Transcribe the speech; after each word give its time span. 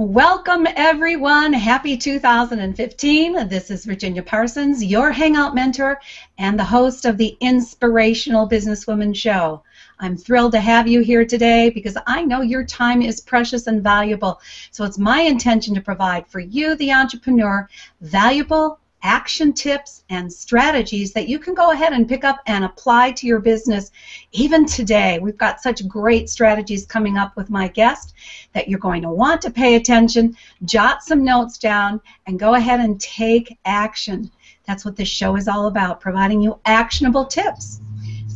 Welcome, 0.00 0.68
everyone. 0.76 1.52
Happy 1.52 1.96
2015. 1.96 3.48
This 3.48 3.68
is 3.68 3.84
Virginia 3.84 4.22
Parsons, 4.22 4.82
your 4.84 5.10
Hangout 5.10 5.56
mentor 5.56 6.00
and 6.38 6.56
the 6.56 6.64
host 6.64 7.04
of 7.04 7.18
the 7.18 7.36
Inspirational 7.40 8.48
Businesswoman 8.48 9.14
Show. 9.14 9.64
I'm 10.00 10.16
thrilled 10.16 10.52
to 10.52 10.60
have 10.60 10.86
you 10.86 11.00
here 11.00 11.24
today 11.24 11.70
because 11.70 11.96
I 12.06 12.24
know 12.24 12.40
your 12.40 12.64
time 12.64 13.02
is 13.02 13.20
precious 13.20 13.66
and 13.66 13.82
valuable. 13.82 14.40
So 14.70 14.84
it's 14.84 14.98
my 14.98 15.22
intention 15.22 15.74
to 15.74 15.80
provide 15.80 16.28
for 16.28 16.38
you, 16.38 16.76
the 16.76 16.92
entrepreneur, 16.92 17.68
valuable 18.00 18.78
action 19.02 19.52
tips 19.52 20.04
and 20.10 20.32
strategies 20.32 21.12
that 21.12 21.28
you 21.28 21.38
can 21.38 21.54
go 21.54 21.70
ahead 21.70 21.92
and 21.92 22.08
pick 22.08 22.24
up 22.24 22.38
and 22.46 22.64
apply 22.64 23.12
to 23.12 23.26
your 23.26 23.40
business 23.40 23.90
even 24.32 24.66
today. 24.66 25.18
We've 25.20 25.38
got 25.38 25.60
such 25.60 25.86
great 25.86 26.28
strategies 26.28 26.86
coming 26.86 27.16
up 27.16 27.36
with 27.36 27.50
my 27.50 27.68
guest 27.68 28.14
that 28.54 28.68
you're 28.68 28.78
going 28.78 29.02
to 29.02 29.10
want 29.10 29.42
to 29.42 29.50
pay 29.50 29.76
attention, 29.76 30.36
jot 30.64 31.02
some 31.02 31.24
notes 31.24 31.58
down, 31.58 32.00
and 32.26 32.38
go 32.38 32.54
ahead 32.54 32.80
and 32.80 33.00
take 33.00 33.56
action. 33.64 34.30
That's 34.66 34.84
what 34.84 34.96
this 34.96 35.08
show 35.08 35.36
is 35.36 35.48
all 35.48 35.66
about, 35.66 36.00
providing 36.00 36.40
you 36.40 36.58
actionable 36.64 37.24
tips. 37.24 37.80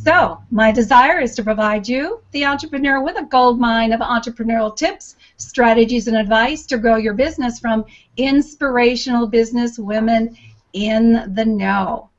So, 0.03 0.43
my 0.51 0.69
desire 0.73 1.21
is 1.21 1.33
to 1.35 1.43
provide 1.43 1.87
you, 1.87 2.21
the 2.31 2.43
entrepreneur, 2.43 3.01
with 3.01 3.17
a 3.17 3.23
gold 3.23 3.57
mine 3.57 3.93
of 3.93 4.01
entrepreneurial 4.01 4.75
tips, 4.75 5.15
strategies, 5.37 6.09
and 6.09 6.17
advice 6.17 6.65
to 6.65 6.77
grow 6.77 6.97
your 6.97 7.13
business 7.13 7.57
from 7.57 7.85
inspirational 8.17 9.27
business 9.27 9.79
women 9.79 10.35
in 10.73 11.33
the 11.35 11.45
know. 11.45 12.09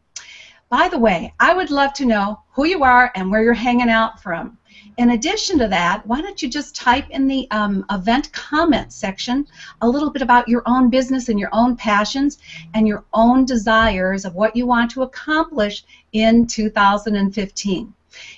By 0.71 0.89
the 0.89 0.97
way, 0.99 1.35
I 1.39 1.53
would 1.53 1.71
love 1.71 1.93
to 1.95 2.07
know 2.07 2.41
who 2.53 2.65
you 2.65 2.83
are 2.85 3.13
and 3.15 3.31
where 3.31 3.43
you're 3.43 3.53
hanging 3.53 3.91
out 3.91 4.19
from. 4.23 4.57
In 4.97 5.11
addition 5.11 5.59
to 5.59 5.69
that, 5.69 6.07
why 6.07 6.21
don't 6.21 6.41
you 6.41 6.49
just 6.49 6.77
type 6.77 7.11
in 7.11 7.27
the 7.27 7.49
um, 7.51 7.85
event 7.91 8.33
comment 8.33 8.93
section 8.93 9.47
a 9.81 9.89
little 9.89 10.11
bit 10.11 10.23
about 10.23 10.49
your 10.49 10.63
own 10.67 10.89
business 10.89 11.29
and 11.29 11.39
your 11.39 11.51
own 11.53 11.77
passions 11.77 12.39
and 12.75 12.87
your 12.87 13.05
own 13.13 13.45
desires 13.45 14.25
of 14.25 14.35
what 14.35 14.55
you 14.55 14.67
want 14.67 14.91
to 14.93 15.03
accomplish 15.03 15.85
in 16.13 16.47
2015. 16.47 17.93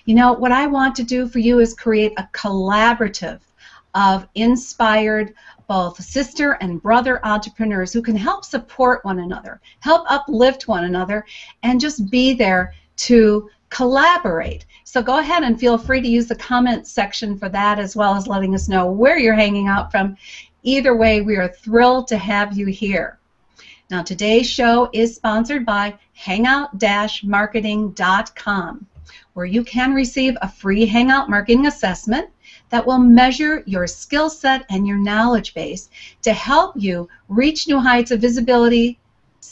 You 0.07 0.15
know, 0.15 0.33
what 0.33 0.53
I 0.53 0.67
want 0.67 0.97
to 0.97 1.03
do 1.03 1.29
for 1.29 1.39
you 1.39 1.59
is 1.59 1.75
create 1.75 2.15
a 2.17 2.29
collaborative 2.33 3.41
of 3.95 4.27
inspired 4.35 5.35
both 5.69 6.03
sister 6.03 6.53
and 6.61 6.81
brother 6.81 7.25
entrepreneurs 7.25 7.93
who 7.93 8.03
can 8.03 8.17
help 8.17 8.45
support 8.45 9.05
one 9.05 9.19
another, 9.19 9.61
help 9.81 10.11
uplift 10.11 10.69
one 10.69 10.85
another, 10.85 11.25
and 11.63 11.81
just 11.81 12.11
be 12.11 12.33
there 12.35 12.75
to 12.97 13.51
collaborate. 13.71 14.67
So 14.85 15.03
go 15.03 15.19
ahead 15.19 15.43
and 15.43 15.59
feel 15.59 15.79
free 15.79 16.01
to 16.01 16.09
use 16.09 16.27
the 16.27 16.37
comment 16.37 16.87
section 16.87 17.39
for 17.39 17.49
that 17.51 17.79
as 17.79 17.97
well 17.97 18.15
as 18.15 18.27
letting 18.27 18.55
us 18.55 18.69
know 18.69 18.91
where 18.91 19.19
you're 19.19 19.35
hanging 19.35 19.69
out 19.69 19.91
from. 19.91 20.17
Either 20.63 20.97
way, 20.97 21.21
we 21.21 21.37
are 21.37 21.49
thrilled 21.49 22.09
to 22.09 22.17
have 22.17 22.57
you 22.57 22.67
here. 22.67 23.19
Now, 23.91 24.03
today's 24.03 24.49
show 24.49 24.89
is 24.93 25.15
sponsored 25.15 25.65
by 25.65 25.95
Hangout-Marketing.com, 26.15 28.87
where 29.35 29.47
you 29.47 29.63
can 29.63 29.95
receive 29.95 30.37
a 30.43 30.49
free 30.49 30.87
Hangout 30.87 31.31
marketing 31.31 31.67
assessment 31.67 32.31
that 32.71 32.85
will 32.85 32.99
measure 32.99 33.63
your 33.67 33.87
skill 33.87 34.29
set 34.29 34.67
and 34.71 34.89
your 34.89 34.97
knowledge 34.97 35.55
base 35.55 35.89
to 36.23 36.33
help 36.33 36.75
you 36.77 37.09
reach 37.29 37.69
new 37.69 37.79
heights 37.79 38.11
of 38.11 38.21
visibility, 38.21 38.99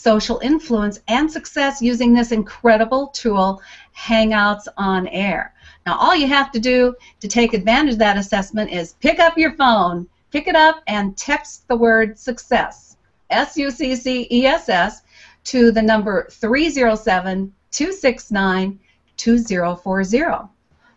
social 0.05 0.39
influence, 0.43 0.99
and 1.07 1.31
success 1.31 1.81
using 1.81 2.13
this 2.13 2.31
incredible 2.31 3.07
tool, 3.07 3.59
Hangouts 3.97 4.67
on 4.77 5.07
Air. 5.07 5.51
Now, 5.87 5.97
all 5.97 6.15
you 6.15 6.27
have 6.27 6.51
to 6.51 6.59
do 6.59 6.93
to 7.21 7.27
take 7.27 7.55
advantage 7.55 7.93
of 7.93 7.99
that 7.99 8.15
assessment 8.15 8.71
is 8.71 8.93
pick 9.01 9.17
up 9.17 9.35
your 9.35 9.53
phone, 9.53 10.07
pick 10.29 10.47
it 10.47 10.55
up, 10.55 10.83
and 10.85 11.17
text 11.17 11.67
the 11.67 11.75
word 11.75 12.19
success, 12.19 12.97
S 13.31 13.57
U 13.57 13.71
C 13.71 13.95
C 13.95 14.27
E 14.29 14.45
S 14.45 14.69
S, 14.69 15.01
to 15.45 15.71
the 15.71 15.81
number 15.81 16.27
307 16.29 17.51
269 17.71 18.79
2040. 19.17 20.54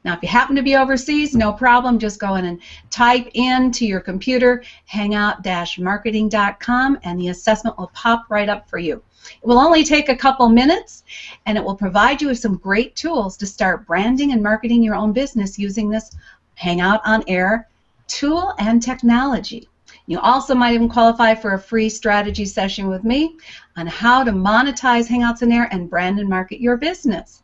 Now, 0.08 0.14
if 0.14 0.22
you 0.22 0.28
happen 0.30 0.56
to 0.56 0.62
be 0.62 0.74
overseas, 0.74 1.34
no 1.34 1.52
problem. 1.52 1.98
Just 1.98 2.18
go 2.18 2.36
in 2.36 2.46
and 2.46 2.62
type 2.88 3.28
into 3.34 3.84
your 3.84 4.00
computer 4.00 4.62
hangout-marketing.com 4.86 6.98
and 7.02 7.20
the 7.20 7.28
assessment 7.28 7.76
will 7.76 7.90
pop 7.92 8.24
right 8.30 8.48
up 8.48 8.66
for 8.70 8.78
you. 8.78 9.02
It 9.42 9.46
will 9.46 9.58
only 9.58 9.84
take 9.84 10.08
a 10.08 10.16
couple 10.16 10.48
minutes 10.48 11.04
and 11.44 11.58
it 11.58 11.62
will 11.62 11.74
provide 11.74 12.22
you 12.22 12.28
with 12.28 12.38
some 12.38 12.56
great 12.56 12.96
tools 12.96 13.36
to 13.36 13.46
start 13.46 13.86
branding 13.86 14.32
and 14.32 14.42
marketing 14.42 14.82
your 14.82 14.94
own 14.94 15.12
business 15.12 15.58
using 15.58 15.90
this 15.90 16.10
Hangout 16.54 17.02
on 17.04 17.22
Air 17.26 17.68
tool 18.06 18.54
and 18.58 18.82
technology. 18.82 19.68
You 20.06 20.20
also 20.20 20.54
might 20.54 20.72
even 20.72 20.88
qualify 20.88 21.34
for 21.34 21.52
a 21.52 21.60
free 21.60 21.90
strategy 21.90 22.46
session 22.46 22.88
with 22.88 23.04
me 23.04 23.36
on 23.76 23.86
how 23.86 24.24
to 24.24 24.32
monetize 24.32 25.06
Hangouts 25.06 25.42
on 25.42 25.52
Air 25.52 25.68
and 25.70 25.90
brand 25.90 26.18
and 26.18 26.30
market 26.30 26.62
your 26.62 26.78
business. 26.78 27.42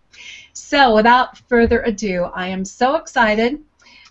So 0.57 0.95
without 0.95 1.37
further 1.49 1.83
ado, 1.83 2.31
I 2.33 2.47
am 2.47 2.65
so 2.65 2.95
excited 2.95 3.59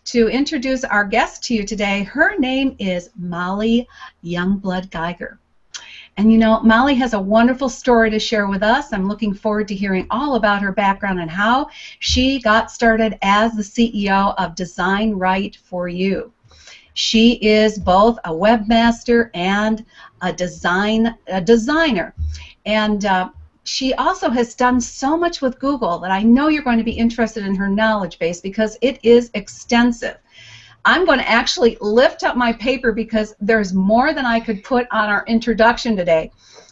to 0.04 0.28
introduce 0.28 0.84
our 0.84 1.06
guest 1.06 1.42
to 1.46 1.54
you 1.54 1.64
today. 1.64 2.04
Her 2.04 2.38
name 2.38 2.76
is 2.80 3.10
Molly 3.16 3.88
Youngblood 4.26 4.90
Geiger. 4.92 5.40
And 6.18 6.30
you 6.30 6.38
know, 6.38 6.60
Molly 6.60 6.96
has 6.96 7.14
a 7.14 7.20
wonderful 7.20 7.70
story 7.70 8.10
to 8.10 8.20
share 8.20 8.48
with 8.48 8.62
us. 8.62 8.92
I'm 8.92 9.08
looking 9.08 9.34
forward 9.34 9.70
to 9.70 9.76
hearing 9.76 10.06
all 10.12 10.36
about 10.36 10.62
her 10.62 10.74
background 10.74 11.22
and 11.22 11.32
how 11.32 11.68
she 12.00 12.40
got 12.40 12.70
started 12.70 13.16
as 13.22 13.54
the 13.54 13.62
CEO 13.62 14.34
of 14.38 14.54
Design 14.54 15.14
Right 15.14 15.58
for 15.64 15.88
You. 15.88 16.30
She 16.94 17.36
is 17.42 17.80
both 17.80 18.18
a 18.26 18.32
webmaster 18.32 19.30
and 19.34 19.82
a 20.22 20.34
design 20.34 21.16
a 21.28 21.40
designer. 21.40 22.14
And 22.66 23.06
uh, 23.06 23.30
she 23.64 23.94
also 23.94 24.30
has 24.30 24.56
done 24.56 24.82
so 24.82 25.18
much 25.18 25.42
with 25.42 25.60
Google 25.60 26.00
that 26.00 26.12
I 26.12 26.24
know 26.24 26.50
you're 26.50 26.64
going 26.64 26.78
to 26.78 26.84
be 26.84 26.92
interested 26.92 27.46
in 27.46 27.56
her 27.56 27.70
knowledge 27.70 28.20
base 28.20 28.42
because 28.42 28.78
it 28.82 29.00
is 29.04 29.32
extensive. 29.34 30.18
I'm 30.86 31.06
going 31.06 31.20
to 31.20 31.30
actually 31.30 31.78
lift 31.80 32.24
up 32.24 32.36
my 32.36 32.52
paper 32.52 32.92
because 32.92 33.36
there's 33.40 33.74
more 33.74 34.14
than 34.14 34.26
I 34.26 34.42
could 34.42 34.64
put 34.64 34.86
on 34.92 35.08
our 35.10 35.24
introduction 35.28 35.96
today. 35.96 36.32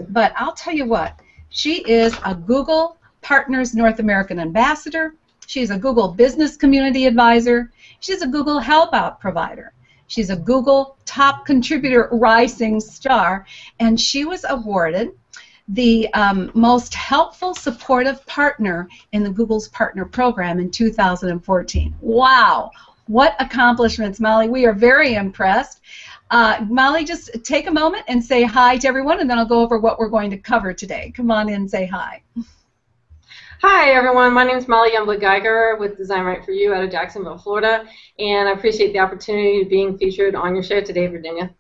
But 0.10 0.34
I'll 0.36 0.54
tell 0.54 0.74
you 0.74 0.86
what, 0.86 1.18
she 1.50 1.82
is 1.90 2.14
a 2.26 2.36
Google 2.36 2.98
Partners 3.22 3.74
North 3.74 4.00
American 4.00 4.38
Ambassador. 4.40 5.16
She's 5.48 5.70
a 5.70 5.78
Google 5.78 6.10
Business 6.10 6.58
Community 6.58 7.06
Advisor. 7.06 7.72
She's 8.02 8.22
a 8.22 8.28
Google 8.28 8.60
Helpouts 8.60 9.20
provider. 9.20 9.72
She's 10.08 10.30
a 10.30 10.36
Google 10.36 10.98
Top 11.06 11.46
Contributor 11.46 12.10
Rising 12.12 12.82
Star, 12.82 13.46
and 13.80 14.00
she 14.00 14.26
was 14.26 14.44
awarded 14.50 15.12
the 15.72 16.14
um, 16.14 16.52
most 16.54 16.94
helpful 16.94 17.56
supportive 17.56 18.26
partner 18.26 18.90
in 19.14 19.24
the 19.24 19.30
Google's 19.30 19.70
Partner 19.70 20.06
Program 20.06 20.60
in 20.60 20.70
2014. 20.70 21.96
Wow, 22.02 22.72
what 23.08 23.36
accomplishments, 23.40 24.20
Molly. 24.20 24.50
We 24.50 24.66
are 24.66 24.74
very 24.74 25.16
impressed. 25.16 25.80
Uh, 26.30 26.66
Molly, 26.70 27.06
just 27.06 27.30
take 27.44 27.68
a 27.68 27.72
moment 27.72 28.04
and 28.08 28.24
say 28.24 28.44
hi 28.44 28.78
to 28.78 28.88
everyone, 28.88 29.22
and 29.22 29.30
then 29.30 29.38
I'll 29.38 29.46
go 29.46 29.62
over 29.62 29.80
what 29.80 29.98
we're 29.98 30.10
going 30.10 30.30
to 30.32 30.38
cover 30.38 30.74
today. 30.74 31.12
Come 31.16 31.32
on 31.32 31.48
in 31.48 31.56
and 31.56 31.72
say 31.72 31.86
hi. 31.86 32.22
Hi, 33.62 33.92
everyone. 33.92 34.34
My 34.34 34.44
name 34.44 34.58
is 34.58 34.68
Molly 34.68 34.92
Youngblood 34.92 35.22
Geiger 35.22 35.78
with 35.80 35.98
Design 35.98 36.24
Right 36.24 36.44
for 36.44 36.52
You 36.52 36.74
out 36.74 36.84
of 36.84 36.92
Jacksonville, 36.92 37.38
Florida, 37.38 37.86
and 38.18 38.50
I 38.50 38.54
appreciate 38.54 38.92
the 38.92 39.00
opportunity 39.00 39.62
of 39.62 39.70
being 39.70 39.98
featured 39.98 40.36
on 40.36 40.54
your 40.54 40.64
show 40.64 40.82
today, 40.82 41.08
Virginia. 41.08 41.54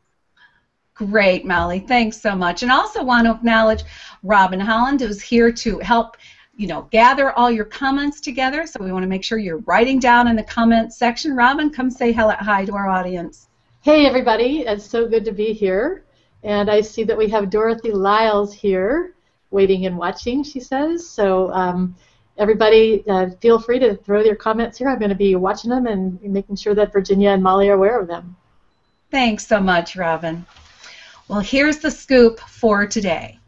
Great, 1.10 1.46
Molly. 1.46 1.80
Thanks 1.80 2.22
so 2.22 2.36
much. 2.36 2.62
And 2.62 2.72
also 2.72 3.04
want 3.04 3.26
to 3.26 3.32
acknowledge 3.32 3.84
Robin 4.24 4.60
Holland, 4.60 5.02
who's 5.02 5.22
here 5.22 5.52
to 5.52 5.80
help 5.80 6.16
you 6.58 6.68
know, 6.68 6.88
gather 6.92 7.32
all 7.32 7.50
your 7.50 7.66
comments 7.66 8.22
together. 8.22 8.68
So 8.68 8.84
we 8.84 8.92
want 8.92 9.02
to 9.02 9.10
make 9.10 9.24
sure 9.24 9.40
you're 9.40 9.64
writing 9.66 10.00
down 10.00 10.28
in 10.28 10.36
the 10.36 10.44
comment 10.44 10.94
section. 10.94 11.36
Robin, 11.36 11.72
come 11.72 11.90
say 11.90 12.12
hello, 12.12 12.36
hi 12.38 12.66
to 12.66 12.74
our 12.74 12.88
audience. 12.88 13.48
Hey, 13.82 14.06
everybody. 14.06 14.60
It's 14.60 14.86
so 14.86 15.08
good 15.08 15.26
to 15.26 15.32
be 15.32 15.54
here. 15.54 16.04
And 16.44 16.70
I 16.70 16.82
see 16.82 17.04
that 17.06 17.18
we 17.18 17.30
have 17.30 17.50
Dorothy 17.50 17.92
Lyles 17.92 18.54
here, 18.54 19.16
waiting 19.50 19.88
and 19.88 19.98
watching, 19.98 20.44
she 20.44 20.60
says. 20.60 21.10
So 21.10 21.52
um, 21.52 21.96
everybody, 22.38 23.04
uh, 23.08 23.32
feel 23.42 23.58
free 23.58 23.80
to 23.80 23.96
throw 23.96 24.22
your 24.22 24.36
comments 24.36 24.78
here. 24.78 24.88
I'm 24.88 25.00
going 25.00 25.10
to 25.10 25.16
be 25.16 25.36
watching 25.36 25.72
them 25.72 25.88
and 25.88 26.22
making 26.22 26.58
sure 26.58 26.76
that 26.76 26.94
Virginia 26.94 27.30
and 27.32 27.42
Molly 27.42 27.70
are 27.70 27.74
aware 27.74 28.00
of 28.00 28.08
them. 28.08 28.36
Thanks 29.10 29.48
so 29.48 29.60
much, 29.60 29.96
Robin. 29.96 30.46
Well, 31.32 31.40
here's 31.40 31.78
the 31.78 31.90
scoop 31.90 32.42
for 32.42 32.86
today. 32.86 33.40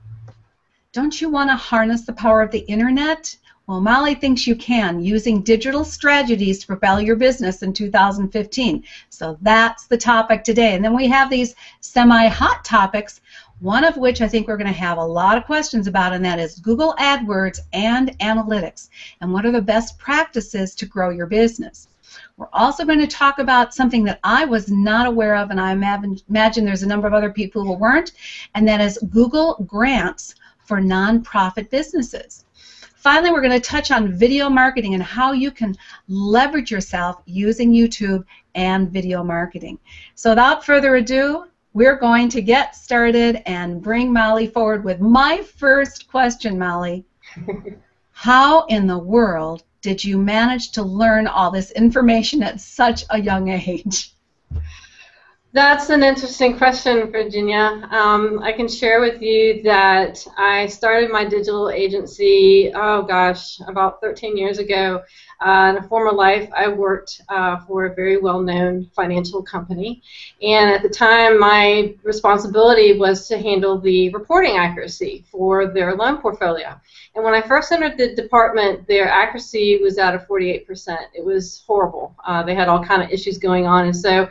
Don't 0.94 1.20
you 1.20 1.30
want 1.30 1.50
to 1.50 1.58
harness 1.58 2.04
the 2.04 2.14
power 2.14 2.42
of 2.42 2.50
the 2.50 2.60
internet 2.60 3.36
Well, 3.68 3.82
Molly 3.82 4.16
thinks 4.16 4.48
you 4.48 4.56
can 4.56 5.04
using 5.04 5.42
digital 5.42 5.84
strategies 5.84 6.60
to 6.60 6.68
propel 6.68 7.02
your 7.02 7.18
business 7.18 7.62
in 7.62 7.74
2015. 7.74 8.86
So 9.10 9.38
that's 9.42 9.88
the 9.88 9.98
topic 9.98 10.46
today. 10.46 10.76
And 10.76 10.86
then 10.86 10.96
we 10.96 11.08
have 11.10 11.30
these 11.30 11.56
semi 11.82 12.28
hot 12.28 12.64
topics, 12.64 13.20
one 13.60 13.84
of 13.84 13.98
which 13.98 14.22
I 14.22 14.30
think 14.30 14.48
we're 14.48 14.56
going 14.56 14.68
to 14.68 14.80
have 14.80 14.98
a 14.98 15.06
lot 15.06 15.38
of 15.38 15.44
questions 15.44 15.86
about, 15.86 16.14
and 16.14 16.24
that 16.24 16.40
is 16.40 16.60
Google 16.60 16.96
AdWords 17.00 17.60
and 17.74 18.18
analytics. 18.20 18.88
And 19.20 19.34
what 19.34 19.46
are 19.46 19.52
the 19.52 19.62
best 19.62 20.00
practices 20.00 20.74
to 20.76 20.86
grow 20.86 21.10
your 21.10 21.28
business? 21.28 21.90
We're 22.38 22.48
also 22.54 22.86
going 22.86 23.00
to 23.00 23.08
talk 23.08 23.40
about 23.40 23.74
something 23.74 24.04
that 24.06 24.20
I 24.24 24.46
was 24.46 24.70
not 24.70 25.06
aware 25.06 25.36
of, 25.36 25.50
and 25.50 25.60
I 25.60 25.72
imagine 25.72 26.66
there's 26.66 26.84
a 26.84 26.88
number 26.88 27.08
of 27.08 27.14
other 27.14 27.32
people 27.32 27.64
who 27.64 27.74
weren't, 27.74 28.12
and 28.56 28.68
that 28.68 28.82
is 28.82 29.00
Google 29.10 29.64
Grants 29.68 30.36
for 30.66 30.80
nonprofit 30.80 31.70
businesses. 31.70 32.46
Finally, 32.96 33.32
we're 33.32 33.42
going 33.42 33.52
to 33.52 33.60
touch 33.60 33.92
on 33.92 34.14
video 34.14 34.50
marketing 34.50 34.94
and 34.94 35.04
how 35.04 35.34
you 35.34 35.52
can 35.52 35.76
leverage 36.08 36.72
yourself 36.72 37.22
using 37.26 37.74
YouTube 37.74 38.24
and 38.56 38.90
video 38.90 39.24
marketing. 39.24 39.78
So 40.16 40.30
without 40.30 40.66
further 40.66 40.96
ado, 40.96 41.46
we're 41.74 41.98
going 41.98 42.30
to 42.30 42.42
get 42.42 42.76
started 42.76 43.42
and 43.46 43.82
bring 43.82 44.14
Molly 44.14 44.48
forward 44.48 44.84
with 44.84 45.02
my 45.02 45.42
first 45.42 46.08
question, 46.08 46.58
Molly. 46.58 47.04
how 48.14 48.66
in 48.68 48.88
the 48.88 48.98
world 48.98 49.64
did 49.84 50.04
you 50.04 50.18
manage 50.18 50.72
to 50.72 50.82
learn 50.82 51.28
all 51.28 51.52
this 51.52 51.70
information 51.72 52.42
at 52.42 52.60
such 52.60 53.04
a 53.12 53.22
young 53.22 53.50
age? 53.50 54.16
That's 55.52 55.92
an 55.92 56.02
interesting 56.02 56.58
question, 56.58 57.12
Virginia. 57.12 57.88
Um, 57.92 58.40
I 58.42 58.54
can 58.54 58.68
share 58.68 59.02
with 59.02 59.22
you 59.22 59.62
that 59.62 60.26
I 60.36 60.66
started 60.66 61.12
my 61.12 61.26
digital 61.26 61.70
agency, 61.70 62.72
oh 62.74 63.04
gosh, 63.04 63.60
about 63.68 64.02
13 64.02 64.36
years 64.36 64.58
ago. 64.58 65.04
Uh, 65.44 65.72
in 65.72 65.84
a 65.84 65.88
former 65.88 66.12
life, 66.12 66.50
I 66.56 66.70
worked 66.70 67.22
uh, 67.28 67.58
for 67.66 67.86
a 67.86 67.94
very 67.94 68.18
well 68.18 68.42
known 68.42 68.90
financial 68.96 69.44
company. 69.44 70.02
And 70.42 70.72
at 70.72 70.82
the 70.82 70.90
time, 70.90 71.38
my 71.40 71.94
responsibility 72.04 72.98
was 72.98 73.28
to 73.28 73.38
handle 73.38 73.78
the 73.78 74.10
reporting 74.10 74.56
accuracy 74.56 75.26
for 75.30 75.68
their 75.68 75.96
loan 75.96 76.18
portfolio. 76.20 76.80
And 77.16 77.24
when 77.24 77.34
I 77.34 77.42
first 77.42 77.72
entered 77.72 77.98
the 77.98 78.16
department, 78.16 78.88
their 78.88 79.08
accuracy 79.10 79.80
was 79.82 79.98
at 79.98 80.16
a 80.16 80.20
48%. 80.20 80.98
It 81.14 81.26
was 81.26 81.64
horrible. 81.68 82.16
Uh, 82.26 82.44
they 82.44 82.56
had 82.56 82.70
all 82.70 82.84
kind 82.84 83.04
of 83.04 83.12
issues 83.12 83.38
going 83.38 83.68
on. 83.68 83.86
And 83.86 83.96
so 83.96 84.24
uh, 84.24 84.30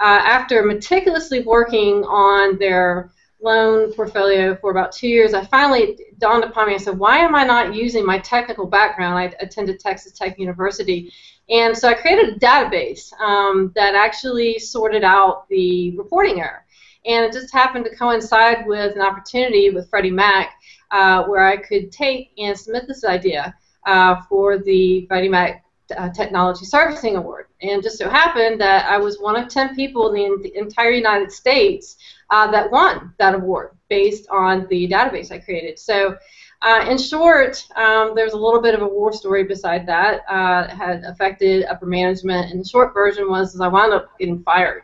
after 0.00 0.64
meticulously 0.64 1.42
working 1.42 2.04
on 2.04 2.58
their 2.58 3.10
loan 3.44 3.92
portfolio 3.92 4.56
for 4.56 4.70
about 4.70 4.90
two 4.90 5.08
years, 5.08 5.34
I 5.34 5.44
finally 5.44 5.98
dawned 6.18 6.44
upon 6.44 6.68
me. 6.68 6.74
I 6.74 6.78
said, 6.78 6.98
why 6.98 7.18
am 7.18 7.34
I 7.34 7.44
not 7.44 7.74
using 7.74 8.04
my 8.04 8.18
technical 8.18 8.66
background? 8.66 9.18
I 9.18 9.34
attended 9.40 9.78
Texas 9.78 10.12
Tech 10.12 10.38
University. 10.38 11.12
And 11.50 11.76
so 11.76 11.88
I 11.88 11.94
created 11.94 12.34
a 12.34 12.38
database 12.38 13.12
um, 13.20 13.70
that 13.74 13.94
actually 13.94 14.58
sorted 14.58 15.04
out 15.04 15.46
the 15.48 15.96
reporting 15.96 16.40
error. 16.40 16.64
And 17.04 17.26
it 17.26 17.32
just 17.32 17.52
happened 17.52 17.84
to 17.84 17.94
coincide 17.94 18.66
with 18.66 18.96
an 18.96 19.02
opportunity 19.02 19.68
with 19.68 19.90
Freddie 19.90 20.10
Mac 20.10 20.54
uh, 20.90 21.24
where 21.24 21.46
I 21.46 21.58
could 21.58 21.92
take 21.92 22.30
and 22.38 22.58
submit 22.58 22.88
this 22.88 23.04
idea 23.04 23.54
uh, 23.86 24.22
for 24.28 24.58
the 24.58 25.06
Freddie 25.06 25.28
Mac 25.28 25.64
uh, 25.96 26.08
Technology 26.10 26.64
Servicing 26.64 27.16
Award. 27.16 27.46
And 27.64 27.82
just 27.82 27.96
so 27.96 28.10
happened 28.10 28.60
that 28.60 28.84
I 28.86 28.98
was 28.98 29.18
one 29.18 29.36
of 29.36 29.48
10 29.48 29.74
people 29.74 30.12
in 30.12 30.42
the, 30.42 30.54
entire 30.56 30.90
United 30.90 31.32
States 31.32 31.96
uh, 32.30 32.50
that 32.50 32.70
won 32.70 33.14
that 33.18 33.34
award 33.34 33.70
based 33.88 34.28
on 34.28 34.66
the 34.68 34.86
database 34.88 35.32
I 35.32 35.38
created. 35.38 35.78
So, 35.78 36.16
uh, 36.60 36.86
in 36.88 36.98
short, 36.98 37.66
um, 37.76 38.12
there's 38.14 38.32
a 38.32 38.38
little 38.38 38.60
bit 38.60 38.74
of 38.74 38.82
a 38.82 38.86
war 38.86 39.12
story 39.12 39.44
beside 39.44 39.86
that. 39.86 40.20
Uh, 40.28 40.68
had 40.68 41.04
affected 41.04 41.64
upper 41.66 41.86
management, 41.86 42.50
and 42.50 42.60
the 42.60 42.68
short 42.68 42.94
version 42.94 43.28
was 43.28 43.58
I 43.60 43.68
wound 43.68 43.92
up 43.92 44.18
getting 44.18 44.42
fired. 44.42 44.82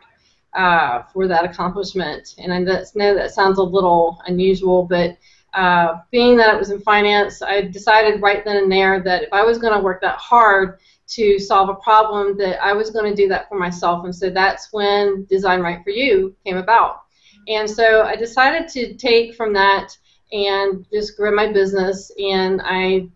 Uh, 0.53 1.03
for 1.13 1.29
that 1.29 1.45
accomplishment, 1.45 2.35
and 2.37 2.53
I 2.53 2.59
know 2.59 3.15
that 3.15 3.31
sounds 3.31 3.57
a 3.57 3.63
little 3.63 4.21
unusual, 4.27 4.83
but 4.83 5.17
uh, 5.53 5.99
being 6.11 6.35
that 6.37 6.53
it 6.53 6.59
was 6.59 6.71
in 6.71 6.81
finance, 6.81 7.41
I 7.41 7.61
decided 7.61 8.21
right 8.21 8.43
then 8.43 8.57
and 8.57 8.71
there 8.71 9.01
that 9.01 9.23
if 9.23 9.33
I 9.33 9.43
was 9.43 9.57
going 9.57 9.73
to 9.73 9.79
work 9.79 10.01
that 10.01 10.17
hard, 10.17 10.79
to 11.15 11.39
solve 11.39 11.69
a 11.69 11.75
problem 11.75 12.37
that 12.37 12.63
I 12.63 12.73
was 12.73 12.89
going 12.89 13.09
to 13.09 13.15
do 13.15 13.27
that 13.29 13.49
for 13.49 13.57
myself. 13.57 14.05
And 14.05 14.15
so 14.15 14.29
that's 14.29 14.71
when 14.71 15.25
Design 15.25 15.61
Right 15.61 15.83
for 15.83 15.89
You 15.89 16.35
came 16.45 16.57
about. 16.57 17.03
And 17.47 17.69
so 17.69 18.03
I 18.03 18.15
decided 18.15 18.67
to 18.69 18.93
take 18.95 19.35
from 19.35 19.53
that 19.53 19.97
and 20.31 20.85
just 20.91 21.17
grow 21.17 21.33
my 21.33 21.51
business. 21.51 22.11
And 22.17 22.61
I 22.63 23.07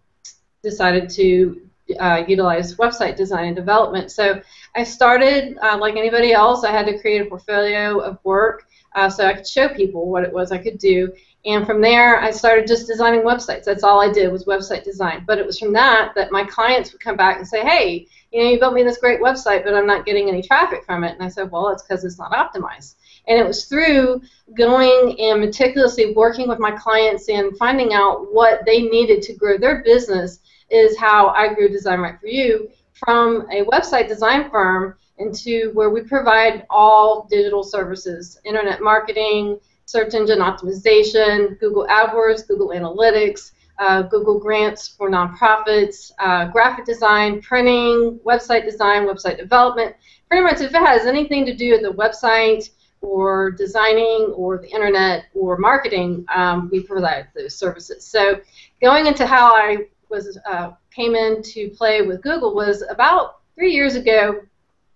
decided 0.63 1.09
to 1.11 1.61
uh, 1.99 2.23
utilize 2.27 2.75
website 2.75 3.15
design 3.15 3.47
and 3.47 3.55
development. 3.55 4.11
So 4.11 4.41
I 4.75 4.83
started, 4.83 5.57
uh, 5.61 5.77
like 5.79 5.95
anybody 5.95 6.33
else, 6.33 6.63
I 6.63 6.71
had 6.71 6.87
to 6.87 6.99
create 6.99 7.21
a 7.21 7.25
portfolio 7.25 7.99
of 7.99 8.17
work 8.23 8.67
uh, 8.95 9.09
so 9.09 9.25
I 9.25 9.33
could 9.33 9.47
show 9.47 9.69
people 9.69 10.09
what 10.09 10.23
it 10.23 10.33
was 10.33 10.51
I 10.51 10.57
could 10.57 10.77
do. 10.77 11.13
And 11.45 11.65
from 11.65 11.79
there, 11.79 12.19
I 12.19 12.31
started 12.31 12.67
just 12.67 12.87
designing 12.87 13.21
websites. 13.21 13.65
That's 13.65 13.83
all 13.83 14.01
I 14.01 14.11
did 14.11 14.31
was 14.31 14.45
website 14.45 14.83
design. 14.83 15.23
But 15.27 15.37
it 15.37 15.45
was 15.45 15.59
from 15.59 15.73
that 15.73 16.13
that 16.15 16.31
my 16.31 16.43
clients 16.43 16.91
would 16.91 17.01
come 17.01 17.15
back 17.15 17.37
and 17.37 17.47
say, 17.47 17.61
hey, 17.63 18.07
you 18.31 18.43
know, 18.43 18.49
you 18.49 18.59
built 18.59 18.73
me 18.73 18.81
this 18.83 18.97
great 18.97 19.21
website, 19.21 19.63
but 19.63 19.75
I'm 19.75 19.85
not 19.85 20.05
getting 20.05 20.27
any 20.27 20.41
traffic 20.41 20.83
from 20.85 21.03
it. 21.03 21.13
And 21.13 21.23
I 21.23 21.29
said, 21.29 21.51
well, 21.51 21.69
it's 21.69 21.83
because 21.83 22.03
it's 22.03 22.17
not 22.17 22.31
optimized. 22.31 22.95
And 23.27 23.39
it 23.39 23.45
was 23.45 23.65
through 23.65 24.21
going 24.55 25.19
and 25.19 25.39
meticulously 25.39 26.13
working 26.13 26.47
with 26.47 26.59
my 26.59 26.71
clients 26.71 27.29
and 27.29 27.55
finding 27.57 27.93
out 27.93 28.33
what 28.33 28.65
they 28.65 28.81
needed 28.81 29.21
to 29.23 29.33
grow 29.33 29.57
their 29.57 29.83
business 29.83 30.39
is 30.71 30.97
how 30.97 31.29
I 31.29 31.53
grew 31.53 31.69
Design 31.69 31.99
Right 31.99 32.19
for 32.19 32.27
You 32.27 32.69
from 32.93 33.47
a 33.51 33.63
website 33.65 34.07
design 34.07 34.49
firm 34.49 34.95
into 35.17 35.71
where 35.73 35.89
we 35.89 36.01
provide 36.01 36.65
all 36.69 37.27
digital 37.29 37.63
services, 37.63 38.39
internet 38.45 38.81
marketing, 38.81 39.59
search 39.95 40.13
engine 40.13 40.39
optimization, 40.39 41.57
Google 41.61 41.87
AdWords, 41.87 42.45
Google 42.45 42.69
Analytics, 42.69 43.51
uh, 43.79 44.01
Google 44.01 44.37
Grants 44.37 44.89
for 44.89 45.09
nonprofits, 45.09 46.11
uh, 46.19 46.47
graphic 46.47 46.83
design, 46.85 47.41
printing, 47.41 48.19
website 48.25 48.65
design, 48.65 49.03
website 49.07 49.37
development. 49.37 49.95
Pretty 50.27 50.43
much 50.43 50.59
if 50.59 50.71
it 50.73 50.85
has 50.91 51.05
anything 51.05 51.45
to 51.45 51.55
do 51.55 51.71
with 51.71 51.83
the 51.83 51.93
website 51.93 52.71
or 52.99 53.51
designing 53.51 54.33
or 54.35 54.57
the 54.57 54.67
internet 54.67 55.27
or 55.33 55.57
marketing, 55.57 56.25
um, 56.35 56.69
we 56.73 56.83
provide 56.83 57.27
those 57.33 57.55
services. 57.55 58.05
So 58.05 58.41
going 58.81 59.05
into 59.05 59.25
how 59.25 59.55
I 59.55 59.87
was 60.09 60.37
uh, 60.45 60.71
came 60.93 61.15
into 61.15 61.69
play 61.69 62.01
with 62.01 62.21
Google 62.21 62.53
was 62.53 62.83
about 62.89 63.39
three 63.55 63.71
years 63.71 63.95
ago 63.95 64.41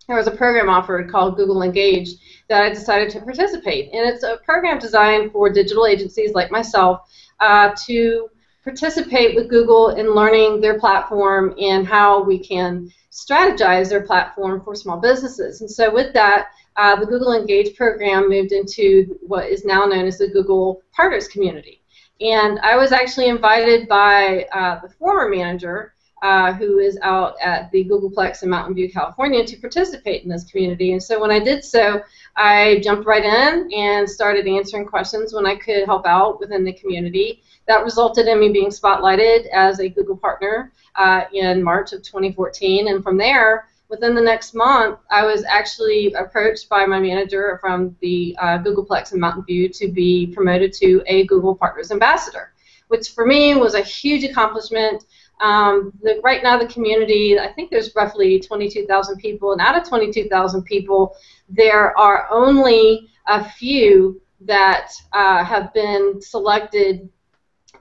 there 0.09 0.17
was 0.17 0.25
a 0.25 0.31
program 0.31 0.69
offered 0.69 1.07
called 1.07 1.37
Google 1.37 1.61
Engage 1.61 2.09
that 2.47 2.63
I 2.63 2.69
decided 2.69 3.11
to 3.11 3.21
participate. 3.21 3.93
And 3.93 4.09
it's 4.09 4.23
a 4.23 4.39
program 4.43 4.79
designed 4.79 5.31
for 5.31 5.51
digital 5.51 5.85
agencies 5.85 6.33
like 6.33 6.49
myself 6.49 7.01
uh, 7.39 7.75
to 7.85 8.27
participate 8.63 9.35
with 9.35 9.51
Google 9.51 9.89
in 9.89 10.15
learning 10.15 10.61
their 10.61 10.79
platform 10.79 11.53
and 11.61 11.85
how 11.85 12.23
we 12.23 12.39
can 12.39 12.89
strategize 13.11 13.89
their 13.89 14.01
platform 14.01 14.63
for 14.63 14.73
small 14.73 14.99
businesses. 14.99 15.61
And 15.61 15.69
so 15.69 15.93
with 15.93 16.11
that, 16.13 16.47
uh, 16.75 16.95
the 16.95 17.05
Google 17.05 17.33
Engage 17.33 17.75
program 17.75 18.29
moved 18.29 18.51
into 18.51 19.15
what 19.21 19.45
is 19.45 19.63
now 19.63 19.85
known 19.85 20.07
as 20.07 20.17
the 20.17 20.27
Google 20.27 20.81
Partners 20.91 21.27
Community. 21.27 21.83
And 22.19 22.57
I 22.61 22.75
was 22.75 22.91
actually 22.91 23.27
invited 23.27 23.87
by 23.87 24.47
uh, 24.51 24.79
the 24.81 24.89
former 24.89 25.29
manager 25.29 25.93
uh, 26.21 26.53
who 26.53 26.79
is 26.79 26.97
out 27.01 27.35
at 27.41 27.71
the 27.71 27.85
Googleplex 27.85 28.43
in 28.43 28.49
Mountain 28.49 28.75
View, 28.75 28.91
California, 28.91 29.45
to 29.45 29.57
participate 29.57 30.23
in 30.23 30.29
this 30.29 30.43
community. 30.43 30.91
And 30.91 31.01
so 31.01 31.19
when 31.19 31.31
I 31.31 31.39
did 31.39 31.63
so, 31.63 32.01
I 32.35 32.79
jumped 32.83 33.05
right 33.05 33.23
in 33.23 33.69
and 33.73 34.09
started 34.09 34.47
answering 34.47 34.85
questions 34.85 35.33
when 35.33 35.45
I 35.45 35.55
could 35.55 35.85
help 35.85 36.05
out 36.05 36.39
within 36.39 36.63
the 36.63 36.73
community. 36.73 37.41
That 37.67 37.83
resulted 37.83 38.27
in 38.27 38.39
me 38.39 38.49
being 38.49 38.69
spotlighted 38.69 39.47
as 39.53 39.79
a 39.79 39.89
Google 39.89 40.17
partner 40.17 40.73
uh, 40.95 41.23
in 41.33 41.63
March 41.63 41.93
of 41.93 42.01
2014. 42.01 42.87
And 42.87 43.03
from 43.03 43.17
there, 43.17 43.67
within 43.89 44.13
the 44.13 44.21
next 44.21 44.53
month, 44.53 44.99
I 45.09 45.25
was 45.25 45.43
actually 45.43 46.13
approached 46.13 46.69
by 46.69 46.85
my 46.85 46.99
manager 46.99 47.57
from 47.59 47.95
the 48.01 48.35
uh, 48.39 48.59
Googleplex 48.59 49.13
in 49.13 49.19
Mountain 49.19 49.45
View 49.45 49.67
to 49.69 49.87
be 49.91 50.27
promoted 50.27 50.71
to 50.73 51.03
a 51.07 51.25
Google 51.25 51.55
Partners 51.55 51.91
Ambassador, 51.91 52.53
which 52.87 53.09
for 53.09 53.25
me 53.25 53.55
was 53.55 53.73
a 53.73 53.81
huge 53.81 54.23
accomplishment. 54.23 55.05
Um, 55.39 55.93
the, 56.01 56.19
right 56.23 56.43
now, 56.43 56.57
the 56.57 56.67
community, 56.67 57.39
I 57.39 57.51
think 57.53 57.71
there's 57.71 57.95
roughly 57.95 58.39
22,000 58.39 59.17
people, 59.17 59.53
and 59.53 59.61
out 59.61 59.77
of 59.77 59.87
22,000 59.87 60.63
people, 60.63 61.15
there 61.47 61.97
are 61.97 62.27
only 62.29 63.09
a 63.27 63.43
few 63.43 64.21
that 64.41 64.91
uh, 65.13 65.43
have 65.43 65.73
been 65.73 66.21
selected 66.21 67.09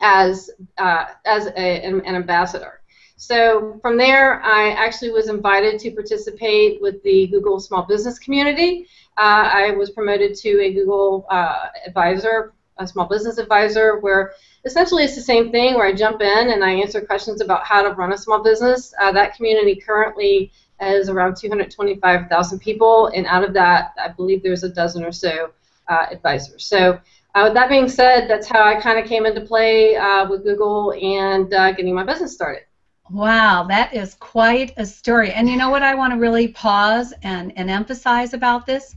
as 0.01 0.51
uh, 0.79 1.07
as 1.27 1.47
a, 1.47 1.85
an, 1.85 2.01
an, 2.05 2.15
ambassador. 2.15 2.81
So 3.17 3.79
from 3.83 3.97
there, 3.97 4.41
I 4.43 4.71
actually 4.71 5.11
was 5.11 5.29
invited 5.29 5.81
to 5.81 5.91
participate 5.91 6.81
with 6.81 7.03
the 7.03 7.27
Google 7.29 7.59
Small 7.59 7.83
Business 7.83 8.19
community. 8.19 8.87
Uh, 9.17 9.51
I 9.53 9.71
was 9.73 9.91
promoted 9.91 10.37
to 10.37 10.61
a 10.61 10.73
Google 10.73 11.27
uh, 11.31 11.67
advisor 11.85 12.53
a 12.79 12.87
small 12.87 13.07
business 13.07 13.39
advisor, 13.39 13.99
where 13.99 14.33
essentially 14.65 15.05
it's 15.05 15.15
the 15.15 15.21
same 15.21 15.51
thing 15.51 15.75
where 15.75 15.87
I 15.87 15.93
jump 15.93 16.21
in 16.21 16.51
and 16.51 16.65
I 16.65 16.73
answer 16.73 17.01
questions 17.01 17.41
about 17.41 17.65
how 17.65 17.83
to 17.83 17.95
run 17.95 18.13
a 18.13 18.19
small 18.19 18.43
business. 18.43 18.95
Uh, 19.01 19.13
that 19.13 19.35
community 19.35 19.77
currently 19.77 20.53
is 20.81 21.09
around 21.09 21.37
225,000 21.37 22.59
people, 22.61 23.09
and 23.09 23.27
out 23.27 23.45
of 23.45 23.53
that, 23.55 23.93
I 24.03 24.09
believe 24.09 24.43
there's 24.43 24.65
a 24.65 24.69
dozen 24.69 25.05
or 25.05 25.13
so 25.13 25.51
uh, 25.89 26.07
advisors. 26.11 26.65
So. 26.65 27.01
Uh, 27.35 27.45
with 27.45 27.55
that 27.55 27.69
being 27.69 27.89
said, 27.89 28.27
that's 28.27 28.49
how 28.49 28.65
I 28.65 28.81
kind 28.81 28.99
of 28.99 29.05
came 29.05 29.27
into 29.27 29.43
play 29.43 29.95
uh, 29.95 30.29
with 30.29 30.43
Google 30.43 30.93
and 30.93 31.53
uh, 31.53 31.73
getting 31.73 31.95
my 31.95 32.03
business 32.03 32.33
started. 32.33 32.63
Wow, 33.11 33.65
that 33.69 33.95
is 33.95 34.15
quite 34.15 34.75
a 34.77 34.85
story. 34.85 35.33
And 35.33 35.49
you 35.49 35.57
know 35.57 35.71
what 35.71 35.83
I 35.83 35.95
want 35.95 36.13
to 36.13 36.19
really 36.19 36.49
pause 36.49 37.15
and, 37.23 37.53
and 37.57 37.71
emphasize 37.71 38.35
about 38.35 38.67
this 38.67 38.95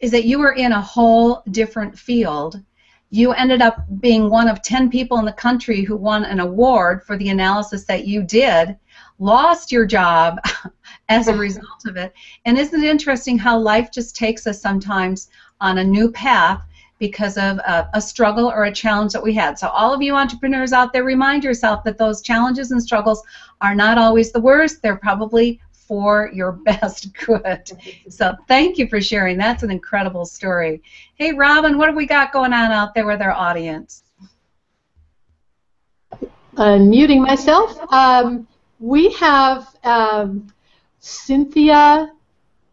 is 0.00 0.10
that 0.10 0.24
you 0.24 0.40
were 0.40 0.52
in 0.52 0.72
a 0.72 0.80
whole 0.80 1.42
different 1.50 1.96
field. 1.96 2.60
You 3.14 3.30
ended 3.30 3.62
up 3.62 3.84
being 4.00 4.28
one 4.28 4.48
of 4.48 4.60
10 4.60 4.90
people 4.90 5.18
in 5.18 5.24
the 5.24 5.32
country 5.32 5.82
who 5.82 5.94
won 5.94 6.24
an 6.24 6.40
award 6.40 7.04
for 7.04 7.16
the 7.16 7.28
analysis 7.28 7.84
that 7.84 8.08
you 8.08 8.24
did, 8.24 8.76
lost 9.20 9.70
your 9.70 9.86
job 9.86 10.40
as 11.08 11.28
a 11.28 11.36
result 11.46 11.86
of 11.86 11.96
it. 11.96 12.12
And 12.44 12.58
isn't 12.58 12.82
it 12.82 12.90
interesting 12.90 13.38
how 13.38 13.56
life 13.56 13.92
just 13.92 14.16
takes 14.16 14.48
us 14.48 14.60
sometimes 14.60 15.30
on 15.60 15.78
a 15.78 15.84
new 15.84 16.10
path 16.10 16.60
because 16.98 17.36
of 17.36 17.58
a, 17.58 17.88
a, 17.94 18.00
struggle 18.00 18.46
or 18.46 18.64
a 18.64 18.72
challenge 18.72 19.12
that 19.12 19.22
we 19.22 19.32
had. 19.32 19.60
So, 19.60 19.68
all 19.68 19.94
of 19.94 20.02
you 20.02 20.16
entrepreneurs 20.16 20.72
out 20.72 20.92
there, 20.92 21.04
remind 21.04 21.44
yourself 21.44 21.84
that 21.84 21.98
those 21.98 22.20
challenges 22.20 22.72
and 22.72 22.82
struggles 22.82 23.22
are 23.60 23.74
not 23.76 23.96
always 23.96 24.32
the 24.32 24.40
worst. 24.40 24.82
They're 24.82 24.96
probably 24.96 25.60
for 25.86 26.30
your 26.32 26.52
best 26.64 27.12
good. 27.14 27.70
So, 28.08 28.36
thank 28.48 28.78
you 28.78 28.88
for 28.88 29.00
sharing. 29.00 29.36
That's 29.38 29.62
an 29.62 29.70
incredible 29.70 30.24
story. 30.24 30.82
Hey, 31.16 31.32
Robin, 31.32 31.78
what 31.78 31.88
have 31.88 31.96
we 31.96 32.06
got 32.06 32.32
going 32.32 32.52
on 32.52 32.72
out 32.72 32.94
there 32.94 33.06
with 33.06 33.22
our 33.22 33.32
audience? 33.32 34.02
Unmuting 36.56 37.26
myself. 37.26 37.76
Um, 37.92 38.46
we 38.78 39.12
have 39.14 39.74
um, 39.82 40.52
Cynthia 41.00 42.12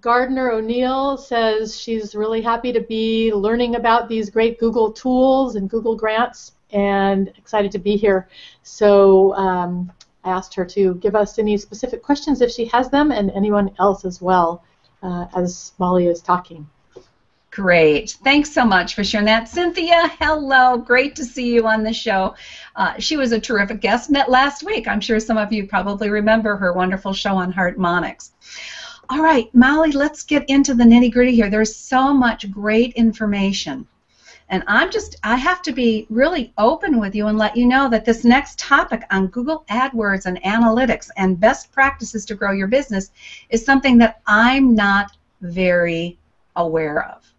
Gardner 0.02 0.52
O'Neill 0.52 1.18
says 1.18 1.80
she's 1.80 2.16
really 2.16 2.42
happy 2.42 2.74
to 2.74 2.82
be 2.82 3.32
learning 3.34 3.76
about 3.76 4.10
these 4.10 4.30
great 4.30 4.60
Google 4.60 4.92
tools 4.92 5.56
and 5.56 5.70
Google 5.70 5.96
grants 5.96 6.54
and 6.72 7.28
excited 7.38 7.72
to 7.72 7.80
be 7.80 7.96
here. 7.96 8.28
So 8.64 9.36
um, 9.36 9.92
asked 10.24 10.54
her 10.56 10.66
to 10.66 10.96
give 10.96 11.16
us 11.16 11.40
any 11.40 11.58
specific 11.58 12.02
questions 12.02 12.42
if 12.42 12.52
she 12.52 12.66
has 12.66 12.90
them 12.90 13.12
and 13.12 13.32
anyone 13.32 13.72
else 13.80 14.06
as 14.06 14.22
well 14.22 14.64
uh, 15.04 15.26
as 15.36 15.72
Molly 15.80 16.08
is 16.08 16.22
talking. 16.22 16.68
Great. 17.52 18.12
Thanks 18.24 18.50
so 18.50 18.64
much 18.64 18.96
for 18.96 19.04
sharing 19.04 19.26
that. 19.26 19.50
Cynthia, 19.50 20.10
hello. 20.22 20.78
Great 20.78 21.18
to 21.18 21.26
see 21.26 21.54
you 21.54 21.68
on 21.68 21.84
the 21.84 21.92
show. 21.92 22.34
Uh, 22.78 22.94
she 22.98 23.18
was 23.18 23.34
a 23.34 23.40
terrific 23.42 23.82
guest, 23.82 24.10
met 24.10 24.30
last 24.30 24.64
week. 24.64 24.88
I'm 24.88 25.02
sure 25.02 25.20
some 25.20 25.38
of 25.38 25.52
you 25.52 25.68
probably 25.68 26.10
remember 26.10 26.56
her 26.56 26.72
wonderful 26.72 27.12
show 27.12 27.36
on 27.36 27.52
Hartmonics. 27.52 28.32
All 29.10 29.22
right, 29.22 29.54
Molly, 29.54 29.92
let's 29.92 30.24
get 30.24 30.50
into 30.50 30.74
the 30.74 30.86
nitty 30.86 31.12
gritty 31.12 31.36
here. 31.36 31.50
There's 31.50 31.76
so 31.76 32.14
much 32.14 32.50
great 32.50 32.94
information. 32.94 33.86
And 34.52 34.66
I'm 34.68 34.92
just, 34.92 35.16
I 35.24 35.38
have 35.38 35.62
to 35.62 35.72
be 35.72 36.06
really 36.10 36.52
open 36.58 37.00
with 37.00 37.16
you 37.16 37.28
and 37.28 37.38
let 37.38 37.56
you 37.56 37.66
know 37.66 37.90
that 37.90 38.04
this 38.04 38.26
next 38.26 38.60
topic 38.60 39.04
on 39.10 39.28
Google 39.28 39.64
AdWords 39.70 40.26
and 40.26 40.44
analytics 40.44 41.10
and 41.16 41.40
best 41.40 41.72
practices 41.72 42.26
to 42.26 42.36
grow 42.36 42.52
your 42.52 42.68
business 42.68 43.12
is 43.50 43.64
something 43.64 43.98
that 44.00 44.22
I'm 44.28 44.76
not 44.76 45.14
very 45.40 46.18
aware 46.58 47.02
of. 47.06 47.34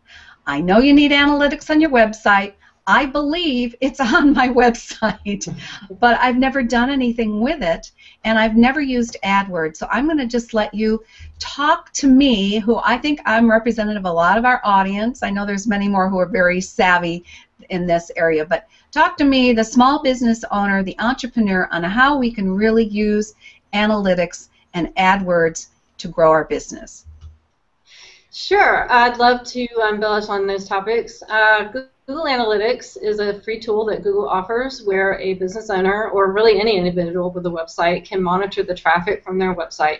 I 0.46 0.62
know 0.62 0.78
you 0.78 0.94
need 0.94 1.12
analytics 1.12 1.68
on 1.68 1.82
your 1.82 1.90
website. 1.90 2.54
I 2.86 3.04
believe 3.04 3.74
it's 3.82 4.00
on 4.14 4.32
my 4.32 4.48
website, 4.48 5.54
but 6.00 6.18
I've 6.18 6.38
never 6.38 6.62
done 6.62 6.88
anything 6.88 7.40
with 7.40 7.62
it, 7.62 7.92
and 8.24 8.38
I've 8.38 8.56
never 8.56 8.80
used 8.80 9.16
AdWords. 9.24 9.76
So 9.76 9.88
I'm 9.90 10.06
going 10.06 10.18
to 10.18 10.26
just 10.26 10.54
let 10.54 10.72
you 10.72 11.04
talk 11.38 11.92
to 11.94 12.06
me, 12.06 12.58
who 12.58 12.80
I 12.84 12.96
think 12.98 13.20
I'm 13.26 13.50
representative 13.50 14.02
of 14.02 14.10
a 14.10 14.12
lot 14.12 14.38
of 14.38 14.44
our 14.44 14.60
audience. 14.64 15.22
I 15.22 15.30
know 15.30 15.44
there's 15.44 15.66
many 15.66 15.88
more 15.88 16.08
who 16.08 16.18
are 16.18 16.26
very 16.26 16.60
savvy 16.60 17.24
in 17.70 17.86
this 17.86 18.10
area, 18.16 18.44
but 18.44 18.68
talk 18.90 19.16
to 19.16 19.24
me, 19.24 19.52
the 19.52 19.64
small 19.64 20.02
business 20.02 20.44
owner, 20.50 20.82
the 20.82 20.98
entrepreneur, 20.98 21.68
on 21.72 21.82
how 21.82 22.16
we 22.16 22.30
can 22.30 22.54
really 22.54 22.84
use 22.84 23.34
analytics 23.72 24.48
and 24.74 24.94
AdWords 24.96 25.68
to 25.98 26.08
grow 26.08 26.30
our 26.30 26.44
business. 26.44 27.06
Sure, 28.32 28.90
I'd 28.90 29.18
love 29.18 29.44
to 29.48 29.66
embellish 29.88 30.28
on 30.28 30.46
those 30.46 30.66
topics. 30.66 31.22
Uh, 31.28 31.84
Google 32.08 32.24
Analytics 32.24 32.96
is 33.00 33.20
a 33.20 33.40
free 33.42 33.60
tool 33.60 33.84
that 33.84 34.02
Google 34.02 34.28
offers 34.28 34.82
where 34.82 35.20
a 35.20 35.34
business 35.34 35.70
owner 35.70 36.08
or 36.08 36.32
really 36.32 36.60
any 36.60 36.76
individual 36.76 37.30
with 37.30 37.46
a 37.46 37.48
website 37.48 38.04
can 38.04 38.20
monitor 38.20 38.64
the 38.64 38.74
traffic 38.74 39.22
from 39.22 39.38
their 39.38 39.54
website. 39.54 39.98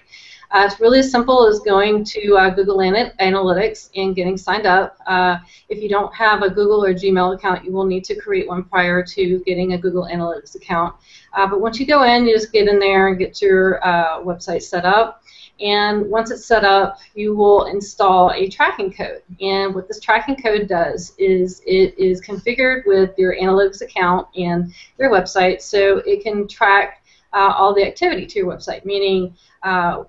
Uh, 0.51 0.65
it's 0.67 0.81
really 0.81 0.99
as 0.99 1.13
simple 1.13 1.47
as 1.47 1.61
going 1.61 2.03
to 2.03 2.37
uh, 2.37 2.51
Google 2.51 2.79
Analytics 2.79 3.91
and 3.95 4.17
getting 4.17 4.37
signed 4.37 4.67
up. 4.67 4.99
Uh, 5.07 5.39
if 5.69 5.81
you 5.81 5.89
don't 5.89 6.13
have 6.13 6.43
a 6.43 6.51
Google 6.51 6.85
or 6.85 6.93
Gmail 6.93 7.37
account, 7.37 7.65
you 7.65 7.71
will 7.71 7.87
need 7.87 8.03
to 8.05 8.17
create 8.17 8.49
one 8.49 8.65
prior 8.65 9.05
to 9.05 9.39
getting 9.47 9.75
a 9.75 9.79
Google 9.79 10.09
Analytics 10.13 10.57
account. 10.57 10.97
Uh, 11.33 11.47
but 11.47 11.61
once 11.61 11.79
you 11.79 11.87
go 11.87 12.03
in, 12.03 12.27
you 12.27 12.35
just 12.35 12.53
get 12.53 12.67
in 12.67 12.81
there 12.81 13.09
and 13.09 13.19
get 13.19 13.41
your 13.41 13.83
uh, 13.87 14.19
website 14.19 14.63
set 14.63 14.85
up 14.85 15.22
and 15.63 16.11
once 16.11 16.31
it's 16.31 16.45
set 16.45 16.65
up, 16.65 16.99
you 17.15 17.35
will 17.35 17.67
install 17.67 18.33
a 18.33 18.49
tracking 18.49 18.93
code. 18.93 19.23
And 19.41 19.75
what 19.75 19.87
this 19.87 20.01
tracking 20.01 20.37
code 20.37 20.67
does 20.67 21.15
is 21.19 21.63
it 21.67 21.97
is 21.97 22.21
configured 22.21 22.85
with 22.87 23.17
your 23.17 23.37
analytics 23.37 23.81
account 23.81 24.27
and 24.37 24.75
your 24.99 25.11
website 25.11 25.63
so 25.63 25.99
it 25.99 26.23
can 26.23 26.49
track 26.49 27.05
uh, 27.33 27.55
all 27.57 27.75
the 27.75 27.87
activity 27.87 28.27
to 28.27 28.39
your 28.41 28.49
website, 28.49 28.85
meaning 28.85 29.35
uh, 29.63 30.05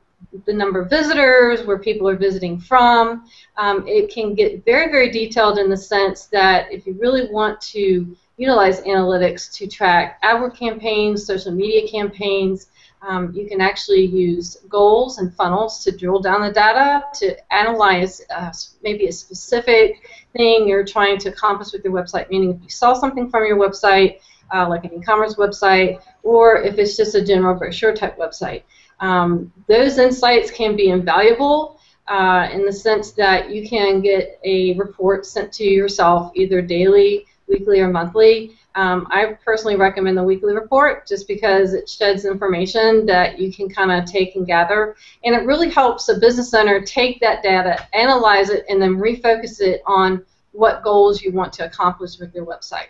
the 0.45 0.53
number 0.53 0.81
of 0.81 0.89
visitors, 0.89 1.63
where 1.65 1.77
people 1.77 2.09
are 2.09 2.15
visiting 2.15 2.59
from. 2.59 3.25
Um, 3.57 3.87
it 3.87 4.11
can 4.11 4.33
get 4.33 4.65
very, 4.65 4.91
very 4.91 5.11
detailed 5.11 5.59
in 5.59 5.69
the 5.69 5.77
sense 5.77 6.25
that 6.27 6.71
if 6.71 6.87
you 6.87 6.93
really 6.93 7.29
want 7.31 7.61
to 7.61 8.15
utilize 8.37 8.81
analytics 8.81 9.53
to 9.53 9.67
track 9.67 10.21
AdWord 10.23 10.57
campaigns, 10.57 11.25
social 11.25 11.51
media 11.51 11.87
campaigns, 11.87 12.67
um, 13.05 13.33
you 13.33 13.47
can 13.47 13.59
actually 13.59 14.05
use 14.05 14.57
goals 14.69 15.17
and 15.17 15.33
funnels 15.35 15.83
to 15.83 15.91
drill 15.91 16.19
down 16.19 16.41
the 16.41 16.51
data 16.51 17.03
to 17.15 17.35
analyze 17.53 18.21
uh, 18.33 18.51
maybe 18.81 19.07
a 19.07 19.11
specific 19.11 20.09
thing 20.31 20.67
you're 20.67 20.85
trying 20.85 21.17
to 21.19 21.29
accomplish 21.29 21.73
with 21.73 21.83
your 21.83 21.93
website. 21.93 22.29
Meaning, 22.29 22.51
if 22.51 22.63
you 22.63 22.69
saw 22.69 22.93
something 22.93 23.29
from 23.29 23.45
your 23.45 23.57
website, 23.57 24.19
uh, 24.53 24.67
like 24.69 24.85
an 24.85 24.93
e-commerce 24.93 25.35
website, 25.35 26.01
or 26.23 26.61
if 26.61 26.77
it's 26.77 26.95
just 26.95 27.15
a 27.15 27.23
general 27.23 27.55
brochure 27.55 27.93
type 27.93 28.17
website, 28.17 28.63
um, 28.99 29.51
those 29.67 29.97
insights 29.97 30.49
can 30.51 30.75
be 30.75 30.89
invaluable. 30.89 31.79
Uh, 32.05 32.49
in 32.51 32.65
the 32.65 32.73
sense 32.73 33.11
that 33.11 33.49
you 33.49 33.67
can 33.67 34.01
get 34.01 34.37
a 34.43 34.73
report 34.73 35.25
sent 35.25 35.53
to 35.53 35.63
yourself 35.63 36.33
either 36.35 36.61
daily, 36.61 37.25
weekly, 37.47 37.79
or 37.79 37.87
monthly 37.87 38.57
um, 38.75 39.07
I 39.11 39.37
personally 39.45 39.75
recommend 39.75 40.17
the 40.17 40.23
weekly 40.23 40.55
report 40.55 41.07
just 41.07 41.27
because 41.27 41.73
it 41.73 41.87
sheds 41.87 42.25
information 42.25 43.05
that 43.05 43.39
you 43.39 43.53
can 43.53 43.69
kind 43.69 43.91
of 43.91 44.05
take 44.09 44.35
and 44.35 44.47
gather. 44.47 44.95
And 45.23 45.35
it 45.35 45.45
really 45.45 45.69
helps 45.69 46.09
a 46.09 46.17
business 46.17 46.53
owner 46.53 46.81
take 46.81 47.19
that 47.21 47.43
data, 47.43 47.87
analyze 47.93 48.49
it, 48.49 48.65
and 48.69 48.81
then 48.81 48.95
refocus 48.95 49.61
it 49.61 49.81
on 49.85 50.25
what 50.53 50.83
goals 50.83 51.21
you 51.21 51.31
want 51.31 51.53
to 51.53 51.65
accomplish 51.65 52.17
with 52.19 52.33
your 52.33 52.45
website. 52.45 52.87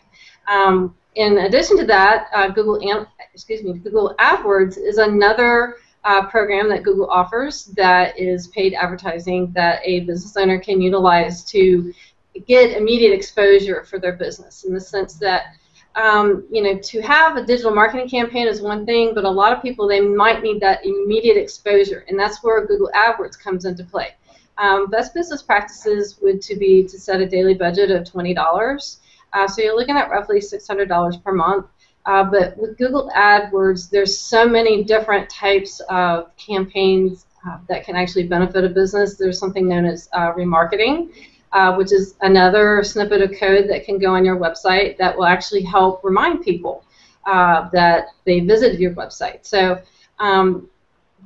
Um, 0.47 0.95
in 1.15 1.39
addition 1.39 1.77
to 1.77 1.85
that, 1.85 2.27
uh, 2.33 2.47
Google, 2.49 2.79
excuse 3.33 3.63
me, 3.63 3.73
Google 3.73 4.15
AdWords 4.19 4.77
is 4.77 4.97
another 4.97 5.75
uh, 6.05 6.25
program 6.27 6.69
that 6.69 6.83
Google 6.83 7.09
offers 7.09 7.65
that 7.77 8.17
is 8.19 8.47
paid 8.47 8.73
advertising 8.73 9.51
that 9.53 9.81
a 9.85 10.01
business 10.01 10.35
owner 10.35 10.59
can 10.59 10.81
utilize 10.81 11.43
to 11.45 11.93
get 12.47 12.75
immediate 12.75 13.13
exposure 13.13 13.83
for 13.83 13.99
their 13.99 14.13
business 14.13 14.63
in 14.63 14.73
the 14.73 14.79
sense 14.79 15.13
that 15.15 15.55
um, 15.95 16.45
you 16.51 16.61
know, 16.63 16.77
to 16.77 17.01
have 17.01 17.37
a 17.37 17.45
digital 17.45 17.73
marketing 17.73 18.09
campaign 18.09 18.47
is 18.47 18.61
one 18.61 18.85
thing, 18.85 19.13
but 19.13 19.25
a 19.25 19.29
lot 19.29 19.53
of 19.53 19.61
people 19.61 19.87
they 19.87 20.01
might 20.01 20.41
need 20.41 20.59
that 20.61 20.85
immediate 20.85 21.37
exposure, 21.37 22.05
and 22.07 22.19
that's 22.19 22.43
where 22.43 22.65
Google 22.65 22.89
AdWords 22.95 23.39
comes 23.39 23.65
into 23.65 23.83
play. 23.83 24.09
Um, 24.57 24.89
best 24.89 25.13
business 25.13 25.41
practices 25.41 26.19
would 26.21 26.41
to 26.43 26.55
be 26.55 26.83
to 26.83 26.99
set 26.99 27.21
a 27.21 27.27
daily 27.27 27.53
budget 27.53 27.91
of 27.91 28.09
twenty 28.09 28.33
dollars. 28.33 28.99
Uh, 29.33 29.47
so 29.47 29.61
you're 29.61 29.75
looking 29.75 29.97
at 29.97 30.09
roughly 30.09 30.41
six 30.41 30.67
hundred 30.67 30.89
dollars 30.89 31.17
per 31.17 31.31
month. 31.31 31.67
Uh, 32.05 32.23
but 32.23 32.57
with 32.57 32.77
Google 32.77 33.09
AdWords, 33.15 33.89
there's 33.89 34.17
so 34.17 34.47
many 34.47 34.83
different 34.83 35.29
types 35.29 35.79
of 35.89 36.35
campaigns 36.37 37.25
uh, 37.47 37.59
that 37.69 37.85
can 37.85 37.95
actually 37.95 38.27
benefit 38.27 38.63
a 38.63 38.69
business. 38.69 39.15
There's 39.15 39.39
something 39.39 39.67
known 39.67 39.85
as 39.85 40.09
uh, 40.11 40.33
remarketing 40.33 41.13
uh, 41.53 41.75
which 41.75 41.91
is 41.91 42.15
another 42.21 42.83
snippet 42.83 43.21
of 43.21 43.31
code 43.39 43.69
that 43.69 43.85
can 43.85 43.97
go 43.97 44.13
on 44.13 44.25
your 44.25 44.37
website 44.37 44.97
that 44.97 45.15
will 45.15 45.25
actually 45.25 45.61
help 45.61 46.03
remind 46.03 46.41
people 46.41 46.83
uh, 47.25 47.69
that 47.71 48.07
they 48.25 48.39
visited 48.41 48.79
your 48.79 48.93
website. 48.95 49.45
So 49.45 49.81
um, 50.19 50.69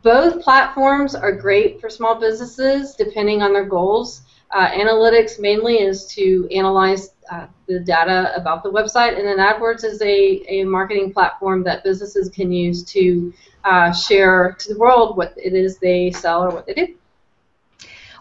both 0.04 0.42
platforms 0.42 1.16
are 1.16 1.32
great 1.32 1.82
for 1.82 1.90
small 1.90 2.20
businesses 2.20 2.94
depending 2.96 3.42
on 3.42 3.54
their 3.54 3.66
goals. 3.66 4.22
Uh, 4.52 4.70
analytics 4.70 5.40
mainly 5.40 5.80
is 5.80 6.06
to 6.06 6.48
analyze 6.54 7.10
uh, 7.30 7.48
the 7.68 7.80
data 7.82 8.32
about 8.36 8.64
the 8.64 8.72
website, 8.72 9.18
and 9.18 9.28
then 9.28 9.38
AdWords 9.40 9.84
is 9.84 10.02
a, 10.02 10.42
a 10.48 10.64
marketing 10.64 11.12
platform 11.12 11.64
that 11.64 11.84
businesses 11.84 12.30
can 12.30 12.52
use 12.52 12.84
to 12.84 13.34
uh, 13.66 13.92
share 13.92 14.56
to 14.60 14.74
the 14.74 14.80
world 14.80 15.18
what 15.18 15.34
it 15.36 15.54
is 15.54 15.78
they 15.80 16.12
sell 16.12 16.44
or 16.44 16.52
what 16.52 16.66
they 16.66 16.74
do. 16.74 16.97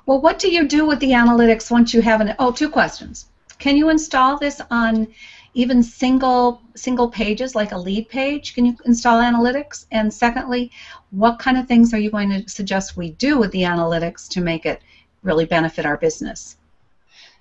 Well, 0.06 0.20
what 0.20 0.38
do 0.38 0.48
you 0.48 0.68
do 0.68 0.86
with 0.86 1.00
the 1.00 1.10
analytics 1.10 1.68
once 1.68 1.92
you 1.92 2.00
have 2.00 2.20
an? 2.20 2.36
Oh, 2.38 2.52
two 2.52 2.70
questions. 2.70 3.26
Can 3.58 3.76
you 3.76 3.88
install 3.88 4.38
this 4.38 4.60
on 4.70 5.08
even 5.54 5.82
single 5.82 6.62
single 6.76 7.10
pages 7.10 7.56
like 7.56 7.72
a 7.72 7.76
lead 7.76 8.08
page? 8.08 8.54
Can 8.54 8.66
you 8.66 8.76
install 8.84 9.20
analytics? 9.20 9.86
And 9.90 10.14
secondly, 10.14 10.70
what 11.10 11.40
kind 11.40 11.58
of 11.58 11.66
things 11.66 11.92
are 11.92 11.98
you 11.98 12.10
going 12.10 12.30
to 12.30 12.48
suggest 12.48 12.96
we 12.96 13.10
do 13.10 13.36
with 13.36 13.50
the 13.50 13.62
analytics 13.62 14.28
to 14.28 14.40
make 14.40 14.64
it 14.64 14.80
really 15.24 15.44
benefit 15.44 15.84
our 15.84 15.96
business? 15.96 16.56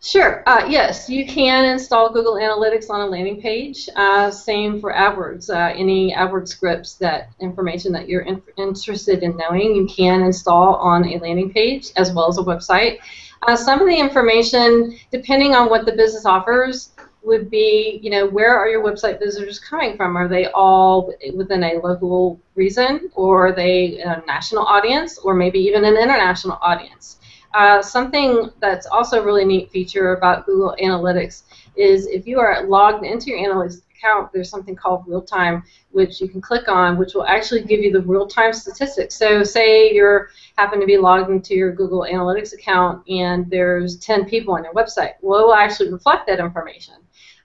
Sure. 0.01 0.43
Uh, 0.45 0.67
yes, 0.69 1.09
you 1.09 1.25
can 1.25 1.65
install 1.65 2.13
Google 2.13 2.35
Analytics 2.35 2.91
on 2.91 3.01
a 3.01 3.07
landing 3.07 3.41
page. 3.41 3.89
Uh, 3.95 4.29
same 4.29 4.79
for 4.79 4.93
AdWords. 4.93 5.49
Uh, 5.49 5.73
any 5.75 6.13
AdWords 6.13 6.49
scripts, 6.49 6.93
that 6.95 7.29
information 7.39 7.91
that 7.93 8.07
you're 8.07 8.21
in 8.21 8.41
interested 8.57 9.23
in 9.23 9.35
knowing, 9.35 9.75
you 9.75 9.87
can 9.87 10.21
install 10.21 10.75
on 10.75 11.05
a 11.05 11.17
landing 11.17 11.51
page 11.51 11.89
as 11.95 12.13
well 12.13 12.27
as 12.27 12.37
a 12.37 12.43
website. 12.43 12.99
Uh, 13.47 13.55
some 13.55 13.81
of 13.81 13.87
the 13.87 13.99
information, 13.99 14.95
depending 15.11 15.55
on 15.55 15.69
what 15.69 15.85
the 15.85 15.91
business 15.91 16.25
offers, 16.25 16.91
would 17.23 17.49
be, 17.49 17.99
you 18.03 18.11
know, 18.11 18.27
where 18.27 18.55
are 18.55 18.69
your 18.69 18.83
website 18.83 19.17
visitors 19.17 19.59
coming 19.59 19.97
from? 19.97 20.15
Are 20.15 20.27
they 20.27 20.45
all 20.51 21.11
within 21.33 21.63
a 21.63 21.79
local 21.83 22.39
region, 22.53 23.09
or 23.15 23.47
are 23.47 23.51
they 23.51 23.99
a 24.01 24.23
national 24.27 24.65
audience, 24.65 25.17
or 25.17 25.33
maybe 25.33 25.57
even 25.59 25.83
an 25.83 25.97
international 25.97 26.59
audience? 26.61 27.17
Uh, 27.55 27.81
something 27.81 28.51
that's 28.59 28.85
also 28.85 29.21
a 29.21 29.25
really 29.25 29.45
neat 29.45 29.71
feature 29.71 30.13
about 30.13 30.45
Google 30.45 30.75
Analytics 30.83 31.43
is 31.77 32.05
if 32.07 32.27
you 32.27 32.37
are 32.37 32.67
logged 32.67 33.05
into 33.05 33.29
your 33.29 33.39
Analytics 33.39 33.81
account, 33.95 34.29
there's 34.33 34.49
something 34.49 34.75
called 34.75 35.05
real 35.07 35.21
time, 35.21 35.63
which 35.91 36.19
you 36.19 36.27
can 36.27 36.41
click 36.41 36.67
on, 36.67 36.97
which 36.97 37.13
will 37.13 37.25
actually 37.25 37.63
give 37.63 37.79
you 37.79 37.93
the 37.93 38.01
real 38.01 38.27
time 38.27 38.51
statistics. 38.51 39.15
So, 39.15 39.41
say 39.41 39.93
you 39.93 40.27
happen 40.57 40.81
to 40.81 40.85
be 40.85 40.97
logged 40.97 41.29
into 41.29 41.55
your 41.55 41.71
Google 41.71 42.01
Analytics 42.01 42.53
account 42.53 43.07
and 43.07 43.49
there's 43.49 43.99
10 43.99 44.25
people 44.25 44.53
on 44.55 44.65
your 44.65 44.73
website. 44.73 45.13
Well, 45.21 45.39
it 45.39 45.43
will 45.43 45.53
actually 45.53 45.93
reflect 45.93 46.27
that 46.27 46.41
information. 46.41 46.95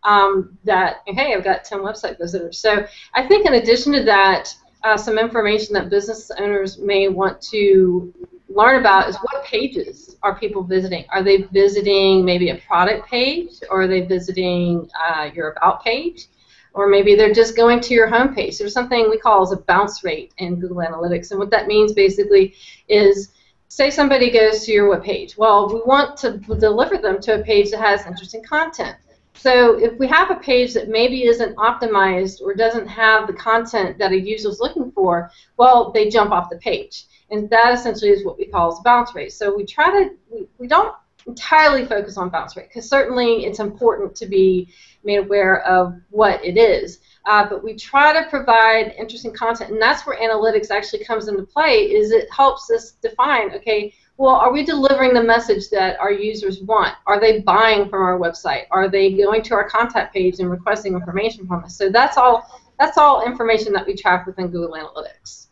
Um, 0.03 0.59
that 0.65 1.03
hey, 1.07 1.35
I've 1.35 1.45
got 1.45 1.63
10 1.63 1.79
website 1.81 2.19
visitors. 2.19 2.59
So, 2.59 2.85
I 3.15 3.29
think 3.29 3.47
in 3.47 3.55
addition 3.55 3.93
to 3.93 4.03
that, 4.03 4.53
uh, 4.83 4.97
some 4.97 5.19
information 5.19 5.75
that 5.75 5.89
business 5.89 6.33
owners 6.37 6.79
may 6.79 7.07
want 7.07 7.41
to 7.43 8.13
learn 8.51 8.81
about 8.81 9.09
is 9.09 9.17
what 9.17 9.45
pages 9.45 10.17
are 10.23 10.39
people 10.39 10.63
visiting? 10.63 11.05
Are 11.11 11.23
they 11.23 11.43
visiting 11.43 12.25
maybe 12.25 12.51
a 12.51 12.57
product 12.57 13.09
page, 13.09 13.53
or 13.71 13.83
are 13.83 13.89
they 13.89 14.03
visiting 14.03 14.91
uh, 15.09 15.31
your 15.35 15.51
about 15.51 15.85
page, 15.85 16.27
or 16.75 16.89
maybe 16.89 17.15
they're 17.15 17.33
just 17.33 17.57
going 17.57 17.81
to 17.81 17.95
your 17.95 18.09
home 18.09 18.35
page? 18.35 18.59
There's 18.59 18.75
something 18.75 19.09
we 19.09 19.19
call 19.19 19.43
as 19.43 19.53
a 19.53 19.57
bounce 19.57 20.03
rate 20.03 20.35
in 20.39 20.59
Google 20.59 20.79
Analytics, 20.79 21.31
and 21.31 21.39
what 21.39 21.51
that 21.51 21.69
means 21.69 21.93
basically 21.93 22.55
is 22.89 23.33
say 23.69 23.89
somebody 23.89 24.33
goes 24.33 24.65
to 24.65 24.73
your 24.73 24.91
web 24.91 25.05
page. 25.05 25.37
Well, 25.39 25.73
we 25.73 25.81
want 25.87 26.17
to 26.19 26.39
deliver 26.39 26.99
them 26.99 27.21
to 27.23 27.41
a 27.41 27.45
page 27.45 27.71
that 27.71 27.81
has 27.81 28.05
interesting 28.05 28.43
content. 28.43 28.97
So 29.35 29.79
if 29.79 29.97
we 29.99 30.09
have 30.09 30.33
a 30.33 30.35
page 30.35 30.75
that 30.75 30.89
maybe 30.89 31.25
isn't 31.25 31.55
optimized 31.57 32.43
or 32.43 32.53
doesn't 32.53 32.89
have 32.89 33.29
the 33.29 33.33
content 33.33 33.97
that 33.99 34.11
a 34.11 34.21
user 34.21 34.49
is 34.49 34.59
looking 34.59 34.91
for, 34.91 35.31
well, 35.57 35.93
they 35.93 36.11
jump 36.11 36.33
off 36.33 36.51
the 36.51 36.57
page 36.57 37.05
and 37.31 37.49
that 37.51 37.73
essentially 37.73 38.11
is 38.11 38.25
what 38.25 38.39
we 38.39 38.47
call 38.47 38.81
bounce 38.83 39.15
rate. 39.15 39.33
So 39.33 39.55
we 39.55 39.65
try 39.65 39.91
to 39.91 40.11
we, 40.31 40.47
we 40.59 40.67
don't 40.67 40.95
entirely 41.27 41.85
focus 41.85 42.17
on 42.17 42.31
bounce 42.31 42.57
rate 42.57 42.69
because 42.69 42.89
certainly 42.89 43.45
it's 43.45 43.59
important 43.59 44.15
to 44.17 44.27
be 44.27 44.73
made 45.05 45.19
aware 45.19 45.63
of 45.63 45.95
what 46.11 46.45
it 46.45 46.57
is. 46.57 47.01
Uh, 47.27 47.49
but 47.49 47.63
we 47.63 47.75
try 47.75 48.13
to 48.13 48.29
provide 48.31 48.95
interesting 48.99 49.33
content, 49.33 49.71
and 49.71 49.81
that's 49.81 50.07
where 50.07 50.19
analytics 50.19 50.71
actually 50.71 51.05
comes 51.05 51.29
into 51.29 51.43
play. 51.43 51.93
Is 51.93 52.13
it 52.13 52.33
helps 52.33 52.71
us 52.71 52.93
define, 53.03 53.53
okay, 53.55 53.93
well, 54.17 54.35
are 54.35 54.53
we 54.53 54.65
delivering 54.65 55.15
the 55.15 55.23
message 55.23 55.69
that 55.71 55.99
our 56.01 56.13
users 56.13 56.61
want? 56.61 56.95
Are 57.07 57.21
they 57.21 57.41
buying 57.41 57.89
from 57.89 58.03
our 58.03 58.19
website? 58.19 58.65
Are 58.71 58.89
they 58.89 59.13
going 59.13 59.43
to 59.45 59.55
our 59.55 59.69
contact 59.69 60.15
page 60.15 60.41
and 60.41 60.51
requesting 60.51 60.95
information 60.95 61.47
from 61.47 61.65
us? 61.65 61.77
So 61.77 61.91
that's 61.91 62.17
all. 62.17 62.61
That's 62.79 62.97
all 62.97 63.27
information 63.27 63.75
that 63.75 63.87
we 63.87 63.95
track 63.95 64.27
within 64.27 64.49
Google 64.49 64.75
Analytics. 64.75 65.49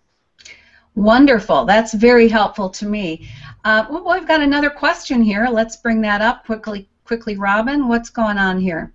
Wonderful. 0.99 1.65
That's 1.65 1.95
very 1.95 2.29
helpful 2.29 2.69
to 2.71 2.85
me. 2.85 3.29
Uh, 3.65 3.87
well, 3.89 4.11
I've 4.11 4.27
got 4.27 4.41
another 4.41 4.69
question 4.69 5.23
here. 5.23 5.47
Let's 5.49 5.77
bring 5.77 6.01
that 6.01 6.21
up 6.21 6.45
quickly. 6.45 6.89
Quickly, 7.05 7.37
Robin, 7.37 7.87
what's 7.87 8.11
going 8.11 8.37
on 8.37 8.61
here? 8.61 8.93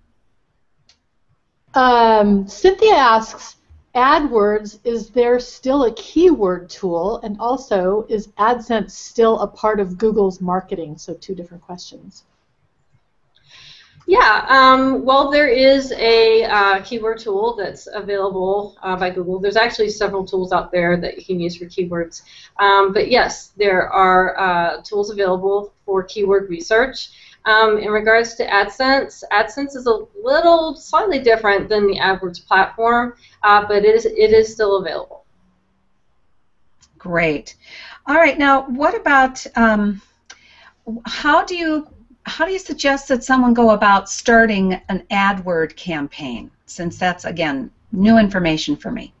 Um, 1.72 2.46
Cynthia 2.46 2.94
asks, 2.94 3.56
AdWords, 3.94 4.80
is 4.84 5.08
there 5.10 5.40
still 5.40 5.84
a 5.84 5.94
keyword 5.94 6.68
tool? 6.68 7.20
And 7.22 7.40
also, 7.40 8.04
is 8.10 8.28
AdSense 8.38 8.90
still 8.90 9.40
a 9.40 9.46
part 9.46 9.80
of 9.80 9.96
Google's 9.96 10.42
marketing? 10.42 10.98
So 10.98 11.14
two 11.14 11.34
different 11.34 11.62
questions. 11.62 12.24
Yeah, 14.06 14.44
um, 14.48 15.04
well, 15.04 15.30
there 15.30 15.48
is 15.48 15.90
a 15.92 16.44
uh, 16.44 16.82
keyword 16.82 17.18
tool 17.18 17.56
that's 17.56 17.88
available 17.92 18.76
uh, 18.82 18.96
by 18.96 19.08
Google. 19.08 19.38
There's 19.38 19.56
actually 19.56 19.88
several 19.88 20.26
tools 20.26 20.52
out 20.52 20.70
there 20.70 20.98
that 20.98 21.16
you 21.16 21.24
can 21.24 21.40
use 21.40 21.56
for 21.56 21.64
keywords. 21.64 22.22
Um, 22.58 22.92
but 22.92 23.10
yes, 23.10 23.52
there 23.56 23.88
are 23.88 24.38
uh, 24.38 24.82
tools 24.82 25.10
available 25.10 25.72
for 25.86 26.02
keyword 26.02 26.50
research. 26.50 27.10
Um, 27.46 27.78
in 27.78 27.90
regards 27.90 28.34
to 28.36 28.46
AdSense, 28.46 29.22
AdSense 29.32 29.74
is 29.74 29.86
a 29.86 30.04
little 30.22 30.76
slightly 30.76 31.18
different 31.18 31.68
than 31.70 31.86
the 31.86 31.98
AdWords 31.98 32.46
platform, 32.46 33.14
uh, 33.42 33.66
but 33.66 33.84
it 33.84 33.94
is, 33.94 34.04
it 34.04 34.32
is 34.32 34.52
still 34.52 34.76
available. 34.76 35.24
Great. 36.98 37.56
All 38.06 38.16
right, 38.16 38.38
now 38.38 38.62
what 38.68 38.94
about 38.94 39.46
um, 39.56 40.00
how 41.06 41.44
do 41.44 41.56
you 41.56 41.86
how 42.26 42.44
do 42.44 42.52
you 42.52 42.58
suggest 42.58 43.08
that 43.08 43.22
someone 43.22 43.54
go 43.54 43.70
about 43.70 44.08
starting 44.08 44.80
an 44.88 45.04
AdWord 45.10 45.76
campaign? 45.76 46.50
Since 46.66 46.98
that's 46.98 47.24
again 47.24 47.70
new 47.92 48.18
information 48.18 48.76
for 48.76 48.90
me. 48.90 49.12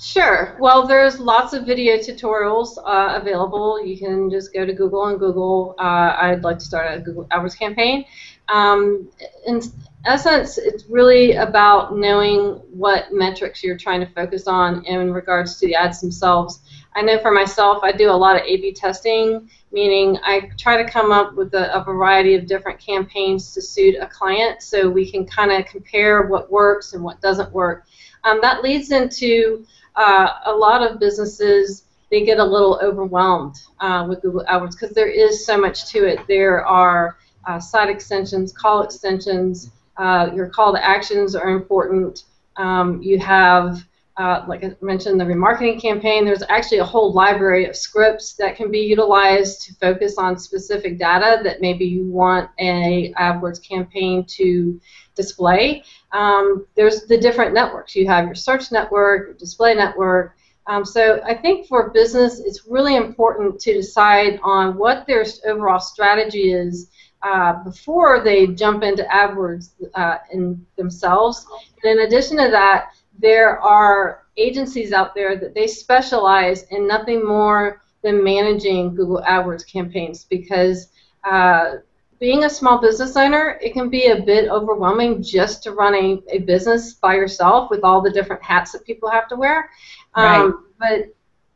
Sure. 0.00 0.56
Well, 0.58 0.86
there's 0.86 1.20
lots 1.20 1.52
of 1.52 1.66
video 1.66 1.96
tutorials 1.96 2.78
uh, 2.78 3.20
available. 3.20 3.84
You 3.84 3.98
can 3.98 4.30
just 4.30 4.54
go 4.54 4.64
to 4.64 4.72
Google 4.72 5.06
and 5.06 5.18
Google. 5.18 5.74
Uh, 5.78 6.16
I'd 6.18 6.42
like 6.42 6.58
to 6.58 6.64
start 6.64 6.98
a 6.98 7.00
Google 7.00 7.26
AdWords 7.26 7.58
campaign. 7.58 8.06
Um, 8.48 9.10
in 9.46 9.60
essence, 10.06 10.56
it's 10.56 10.84
really 10.86 11.32
about 11.32 11.96
knowing 11.96 12.62
what 12.72 13.12
metrics 13.12 13.62
you're 13.62 13.76
trying 13.76 14.00
to 14.00 14.06
focus 14.06 14.46
on 14.46 14.84
in 14.86 15.12
regards 15.12 15.60
to 15.60 15.66
the 15.66 15.74
ads 15.74 16.00
themselves. 16.00 16.60
I 16.94 17.02
know 17.02 17.18
for 17.20 17.30
myself, 17.30 17.82
I 17.82 17.92
do 17.92 18.10
a 18.10 18.12
lot 18.12 18.36
of 18.36 18.42
A/B 18.42 18.72
testing, 18.72 19.48
meaning 19.72 20.18
I 20.24 20.50
try 20.58 20.82
to 20.82 20.90
come 20.90 21.12
up 21.12 21.34
with 21.34 21.54
a, 21.54 21.74
a 21.74 21.84
variety 21.84 22.34
of 22.34 22.46
different 22.46 22.80
campaigns 22.80 23.54
to 23.54 23.62
suit 23.62 23.96
a 24.00 24.06
client, 24.06 24.62
so 24.62 24.88
we 24.88 25.10
can 25.10 25.24
kind 25.26 25.52
of 25.52 25.66
compare 25.66 26.26
what 26.26 26.50
works 26.50 26.92
and 26.92 27.02
what 27.02 27.20
doesn't 27.20 27.52
work. 27.52 27.86
Um, 28.24 28.40
that 28.42 28.62
leads 28.62 28.90
into 28.90 29.64
uh, 29.96 30.28
a 30.46 30.52
lot 30.52 30.82
of 30.82 30.98
businesses 30.98 31.84
they 32.10 32.24
get 32.24 32.38
a 32.38 32.44
little 32.44 32.78
overwhelmed 32.82 33.56
uh, 33.78 34.04
with 34.08 34.20
Google 34.20 34.44
AdWords 34.48 34.72
because 34.72 34.94
there 34.94 35.08
is 35.08 35.46
so 35.46 35.56
much 35.56 35.86
to 35.92 36.04
it. 36.06 36.18
There 36.26 36.64
are 36.66 37.16
uh, 37.46 37.60
site 37.60 37.88
extensions, 37.88 38.52
call 38.52 38.82
extensions. 38.82 39.70
Uh, 39.96 40.30
your 40.34 40.48
call 40.48 40.72
to 40.72 40.84
actions 40.84 41.36
are 41.36 41.50
important. 41.50 42.24
Um, 42.56 43.00
you 43.00 43.18
have 43.20 43.84
uh, 44.20 44.44
like 44.46 44.62
I 44.62 44.76
mentioned, 44.82 45.18
the 45.18 45.24
remarketing 45.24 45.80
campaign, 45.80 46.26
there's 46.26 46.42
actually 46.50 46.76
a 46.78 46.84
whole 46.84 47.10
library 47.14 47.64
of 47.64 47.74
scripts 47.74 48.34
that 48.34 48.54
can 48.54 48.70
be 48.70 48.80
utilized 48.80 49.62
to 49.62 49.74
focus 49.76 50.18
on 50.18 50.38
specific 50.38 50.98
data 50.98 51.40
that 51.42 51.62
maybe 51.62 51.86
you 51.86 52.04
want 52.04 52.50
a 52.58 53.14
AdWords 53.18 53.66
campaign 53.66 54.26
to 54.36 54.78
display. 55.14 55.84
Um, 56.12 56.66
there's 56.76 57.06
the 57.06 57.16
different 57.16 57.54
networks. 57.54 57.96
You 57.96 58.06
have 58.08 58.26
your 58.26 58.34
search 58.34 58.70
network, 58.70 59.28
your 59.28 59.36
display 59.38 59.74
network. 59.74 60.36
Um, 60.66 60.84
so 60.84 61.22
I 61.24 61.34
think 61.34 61.66
for 61.66 61.88
business, 61.88 62.40
it's 62.40 62.66
really 62.68 62.96
important 62.96 63.58
to 63.60 63.72
decide 63.72 64.38
on 64.42 64.76
what 64.76 65.06
their 65.06 65.24
overall 65.46 65.80
strategy 65.80 66.52
is 66.52 66.90
uh, 67.22 67.64
before 67.64 68.22
they 68.22 68.48
jump 68.48 68.82
into 68.82 69.02
AdWords 69.04 69.70
uh, 69.94 70.18
in 70.30 70.66
themselves. 70.76 71.46
And 71.82 71.98
in 71.98 72.06
addition 72.06 72.36
to 72.36 72.50
that, 72.50 72.90
there 73.20 73.60
are 73.60 74.26
agencies 74.36 74.92
out 74.92 75.14
there 75.14 75.36
that 75.36 75.54
they 75.54 75.66
specialize 75.66 76.64
in 76.70 76.86
nothing 76.86 77.24
more 77.24 77.82
than 78.02 78.24
managing 78.24 78.94
Google 78.94 79.22
AdWords 79.26 79.66
campaigns 79.66 80.24
because 80.24 80.88
uh, 81.24 81.76
being 82.18 82.44
a 82.44 82.50
small 82.50 82.80
business 82.80 83.16
owner, 83.16 83.58
it 83.62 83.72
can 83.72 83.88
be 83.88 84.06
a 84.06 84.22
bit 84.22 84.48
overwhelming 84.48 85.22
just 85.22 85.62
to 85.62 85.72
run 85.72 85.94
a, 85.94 86.22
a 86.28 86.38
business 86.38 86.94
by 86.94 87.14
yourself 87.14 87.70
with 87.70 87.84
all 87.84 88.00
the 88.00 88.10
different 88.10 88.42
hats 88.42 88.72
that 88.72 88.84
people 88.84 89.10
have 89.10 89.28
to 89.28 89.36
wear. 89.36 89.70
Um, 90.14 90.24
right. 90.24 90.52
But 90.78 91.14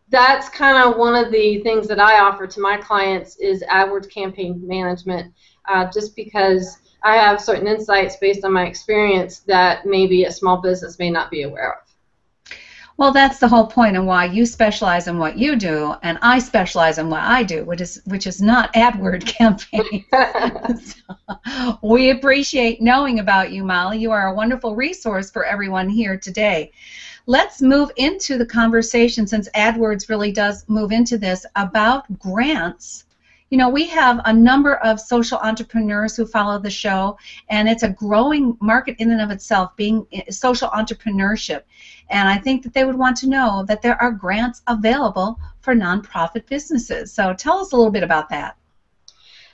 that's 0.08 0.48
kind 0.48 0.76
of 0.76 0.98
one 0.98 1.14
of 1.14 1.32
the 1.32 1.60
things 1.60 1.88
that 1.88 2.00
I 2.00 2.20
offer 2.20 2.46
to 2.46 2.60
my 2.60 2.76
clients 2.76 3.36
is 3.36 3.62
AdWords 3.70 4.10
campaign 4.10 4.66
management, 4.66 5.32
uh, 5.66 5.90
just 5.92 6.14
because 6.14 6.78
I 7.04 7.16
have 7.16 7.40
certain 7.40 7.66
insights 7.66 8.16
based 8.16 8.44
on 8.44 8.52
my 8.52 8.64
experience 8.66 9.40
that 9.40 9.84
maybe 9.84 10.24
a 10.24 10.32
small 10.32 10.56
business 10.56 10.98
may 10.98 11.10
not 11.10 11.30
be 11.30 11.42
aware 11.42 11.74
of. 11.74 11.84
Well, 12.96 13.12
that's 13.12 13.40
the 13.40 13.48
whole 13.48 13.66
point 13.66 13.96
and 13.96 14.06
why 14.06 14.26
you 14.26 14.46
specialize 14.46 15.08
in 15.08 15.18
what 15.18 15.36
you 15.36 15.56
do, 15.56 15.96
and 16.02 16.16
I 16.22 16.38
specialize 16.38 16.96
in 16.96 17.10
what 17.10 17.22
I 17.22 17.42
do, 17.42 17.64
which 17.64 17.80
is 17.80 18.00
which 18.06 18.26
is 18.26 18.40
not 18.40 18.72
AdWord 18.74 19.26
campaigns. 19.26 20.94
so, 20.94 21.78
we 21.82 22.10
appreciate 22.10 22.80
knowing 22.80 23.18
about 23.18 23.50
you, 23.52 23.64
Molly. 23.64 23.98
You 23.98 24.12
are 24.12 24.28
a 24.28 24.34
wonderful 24.34 24.76
resource 24.76 25.30
for 25.30 25.44
everyone 25.44 25.88
here 25.88 26.16
today. 26.16 26.70
Let's 27.26 27.60
move 27.60 27.90
into 27.96 28.38
the 28.38 28.46
conversation 28.46 29.26
since 29.26 29.48
AdWords 29.56 30.08
really 30.08 30.30
does 30.30 30.64
move 30.68 30.92
into 30.92 31.18
this 31.18 31.44
about 31.56 32.18
grants 32.18 33.04
you 33.50 33.58
know, 33.58 33.68
we 33.68 33.86
have 33.88 34.20
a 34.24 34.32
number 34.32 34.76
of 34.76 34.98
social 34.98 35.38
entrepreneurs 35.38 36.16
who 36.16 36.26
follow 36.26 36.58
the 36.58 36.70
show, 36.70 37.16
and 37.48 37.68
it's 37.68 37.82
a 37.82 37.90
growing 37.90 38.56
market 38.60 38.96
in 38.98 39.10
and 39.10 39.20
of 39.20 39.30
itself, 39.30 39.76
being 39.76 40.06
social 40.30 40.68
entrepreneurship. 40.70 41.62
And 42.10 42.28
I 42.28 42.38
think 42.38 42.62
that 42.62 42.74
they 42.74 42.84
would 42.84 42.96
want 42.96 43.16
to 43.18 43.28
know 43.28 43.64
that 43.68 43.82
there 43.82 44.00
are 44.02 44.10
grants 44.10 44.62
available 44.66 45.38
for 45.60 45.74
nonprofit 45.74 46.46
businesses. 46.46 47.12
So 47.12 47.34
tell 47.34 47.58
us 47.58 47.72
a 47.72 47.76
little 47.76 47.92
bit 47.92 48.02
about 48.02 48.28
that. 48.30 48.56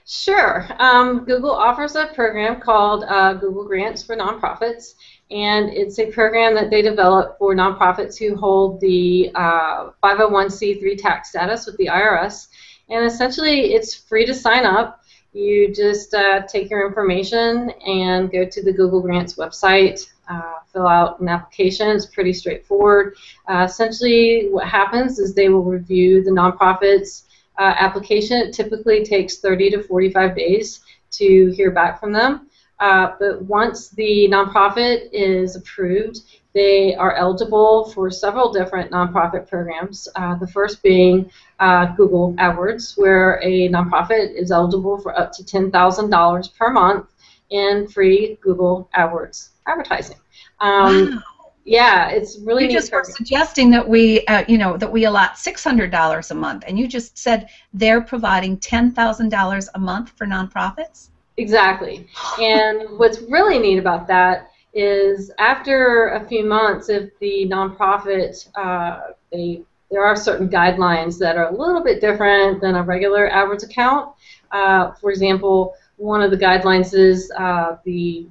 Sure. 0.06 0.66
Um, 0.80 1.24
Google 1.24 1.52
offers 1.52 1.94
a 1.94 2.06
program 2.06 2.60
called 2.60 3.04
uh, 3.06 3.34
Google 3.34 3.64
Grants 3.64 4.02
for 4.02 4.16
Nonprofits, 4.16 4.94
and 5.30 5.70
it's 5.70 6.00
a 6.00 6.10
program 6.10 6.54
that 6.54 6.68
they 6.68 6.82
develop 6.82 7.38
for 7.38 7.54
nonprofits 7.54 8.18
who 8.18 8.34
hold 8.34 8.80
the 8.80 9.30
uh, 9.36 9.90
501c3 10.02 11.00
tax 11.00 11.28
status 11.28 11.66
with 11.66 11.76
the 11.76 11.86
IRS. 11.86 12.48
And 12.90 13.04
essentially, 13.04 13.72
it's 13.74 13.94
free 13.94 14.26
to 14.26 14.34
sign 14.34 14.66
up. 14.66 15.02
You 15.32 15.72
just 15.72 16.12
uh, 16.12 16.42
take 16.42 16.70
your 16.70 16.86
information 16.86 17.70
and 17.86 18.30
go 18.32 18.44
to 18.44 18.62
the 18.62 18.72
Google 18.72 19.00
Grants 19.00 19.34
website, 19.34 20.08
uh, 20.28 20.54
fill 20.72 20.88
out 20.88 21.20
an 21.20 21.28
application. 21.28 21.88
It's 21.90 22.06
pretty 22.06 22.32
straightforward. 22.32 23.14
Uh, 23.48 23.64
essentially, 23.68 24.48
what 24.50 24.66
happens 24.66 25.20
is 25.20 25.34
they 25.34 25.48
will 25.48 25.62
review 25.62 26.24
the 26.24 26.32
nonprofit's 26.32 27.26
uh, 27.58 27.74
application. 27.78 28.38
It 28.38 28.52
typically 28.52 29.04
takes 29.04 29.38
30 29.38 29.70
to 29.70 29.82
45 29.84 30.34
days 30.34 30.80
to 31.12 31.52
hear 31.52 31.70
back 31.70 32.00
from 32.00 32.12
them. 32.12 32.48
Uh, 32.80 33.12
but 33.20 33.42
once 33.42 33.90
the 33.90 34.26
nonprofit 34.30 35.10
is 35.12 35.54
approved, 35.54 36.22
they 36.52 36.94
are 36.96 37.14
eligible 37.14 37.90
for 37.90 38.10
several 38.10 38.52
different 38.52 38.90
nonprofit 38.90 39.48
programs. 39.48 40.08
Uh, 40.16 40.34
the 40.34 40.46
first 40.46 40.82
being 40.82 41.30
uh, 41.60 41.86
Google 41.94 42.34
AdWords, 42.34 42.98
where 42.98 43.40
a 43.42 43.68
nonprofit 43.68 44.34
is 44.34 44.50
eligible 44.50 44.98
for 44.98 45.16
up 45.18 45.32
to 45.32 45.44
$10,000 45.44 46.56
per 46.56 46.70
month 46.70 47.06
in 47.50 47.86
free 47.88 48.38
Google 48.40 48.88
AdWords 48.96 49.50
advertising. 49.66 50.16
Um, 50.60 51.10
wow. 51.10 51.22
Yeah, 51.64 52.08
it's 52.08 52.38
really. 52.40 52.64
You 52.64 52.70
just 52.70 52.90
were 52.90 53.04
suggesting 53.04 53.70
that 53.70 53.86
we, 53.86 54.24
uh, 54.26 54.44
you 54.48 54.56
know, 54.56 54.76
that 54.78 54.90
we 54.90 55.04
allot 55.04 55.36
six 55.36 55.62
hundred 55.62 55.90
dollars 55.90 56.30
a 56.30 56.34
month, 56.34 56.64
and 56.66 56.78
you 56.78 56.88
just 56.88 57.18
said 57.18 57.48
they're 57.74 58.00
providing 58.00 58.56
ten 58.58 58.90
thousand 58.90 59.28
dollars 59.28 59.68
a 59.74 59.78
month 59.78 60.08
for 60.16 60.26
nonprofits. 60.26 61.10
Exactly, 61.36 62.08
and 62.40 62.98
what's 62.98 63.20
really 63.20 63.58
neat 63.58 63.78
about 63.78 64.06
that 64.08 64.50
is 64.72 65.30
after 65.38 66.08
a 66.08 66.26
few 66.28 66.44
months, 66.44 66.88
if 66.88 67.10
the 67.18 67.46
nonprofit, 67.48 68.48
uh, 68.56 69.12
they, 69.32 69.62
there 69.90 70.04
are 70.04 70.14
certain 70.14 70.48
guidelines 70.48 71.18
that 71.18 71.36
are 71.36 71.48
a 71.48 71.56
little 71.56 71.82
bit 71.82 72.00
different 72.00 72.60
than 72.60 72.76
a 72.76 72.82
regular 72.82 73.28
AdWords 73.28 73.64
account. 73.64 74.14
Uh, 74.52 74.92
for 74.92 75.10
example, 75.10 75.74
one 75.96 76.22
of 76.22 76.30
the 76.30 76.36
guidelines 76.36 76.94
is 76.94 77.30
uh, 77.36 77.76
the 77.84 78.26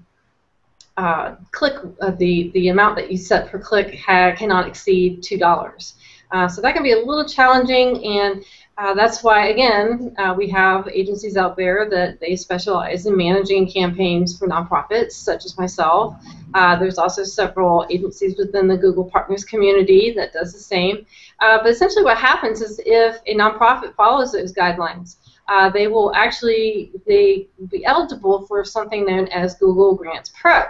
uh, 0.98 1.36
click, 1.52 1.76
uh, 2.02 2.12
the, 2.12 2.52
the 2.54 2.70
amount 2.70 2.96
that 2.96 3.12
you 3.12 3.18
set 3.18 3.50
per 3.50 3.60
click 3.60 4.00
cannot 4.06 4.68
exceed 4.68 5.22
$2. 5.22 5.94
Uh, 6.32 6.48
so 6.48 6.62
that 6.62 6.74
can 6.74 6.84
be 6.84 6.92
a 6.92 6.98
little 6.98 7.26
challenging 7.26 8.06
and 8.06 8.44
uh, 8.80 8.94
that's 8.94 9.22
why, 9.22 9.48
again, 9.48 10.16
uh, 10.18 10.34
we 10.38 10.48
have 10.48 10.88
agencies 10.88 11.36
out 11.36 11.58
there 11.58 11.90
that 11.90 12.18
they 12.22 12.34
specialize 12.38 13.06
in 13.06 13.18
managing 13.18 13.70
campaigns 13.70 14.40
for 14.40 14.48
nonprofits, 14.48 15.12
such 15.12 15.44
as 15.44 15.58
myself. 15.58 16.16
Uh, 16.54 16.78
there's 16.78 16.98
also 16.98 17.26
several 17.26 17.86
agencies 17.90 18.38
within 18.38 18.70
the 18.70 18.78
Google 18.78 19.04
Partners 19.04 19.44
community 19.44 20.14
that 20.16 20.32
does 20.32 20.54
the 20.54 20.60
same. 20.60 21.06
Uh, 21.40 21.58
but 21.58 21.68
essentially, 21.68 22.06
what 22.06 22.18
happens 22.18 22.62
is 22.62 22.80
if 22.86 23.18
a 23.28 23.36
nonprofit 23.36 23.94
follows 23.96 24.32
those 24.32 24.54
guidelines, 24.54 25.18
uh, 25.50 25.70
they 25.70 25.88
will 25.88 26.16
actually 26.16 26.94
they 27.06 27.50
be 27.70 27.84
eligible 27.84 28.46
for 28.46 28.64
something 28.64 29.06
known 29.06 29.28
as 29.28 29.56
Google 29.56 29.94
Grants 29.94 30.32
Pro. 30.40 30.62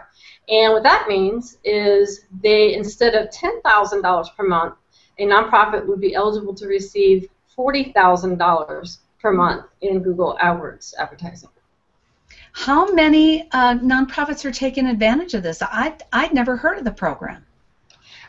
And 0.47 0.73
what 0.73 0.81
that 0.81 1.05
means 1.07 1.59
is 1.63 2.25
they, 2.41 2.73
instead 2.73 3.13
of 3.13 3.29
$10,000 3.29 4.35
per 4.35 4.47
month, 4.47 4.73
a 5.19 5.27
nonprofit 5.27 5.85
would 5.85 6.01
be 6.01 6.15
eligible 6.15 6.55
to 6.55 6.65
receive 6.65 7.29
$40,000 7.59 8.97
per 9.21 9.31
month 9.33 9.65
in 9.81 10.01
Google 10.01 10.37
AdWords 10.41 10.93
advertising. 10.97 11.49
How 12.53 12.91
many 12.91 13.49
uh, 13.51 13.75
nonprofits 13.75 14.45
are 14.45 14.51
taking 14.51 14.87
advantage 14.87 15.33
of 15.33 15.43
this? 15.43 15.61
I, 15.61 15.95
I'd 16.13 16.33
never 16.33 16.55
heard 16.55 16.77
of 16.77 16.85
the 16.85 16.91
program. 16.91 17.45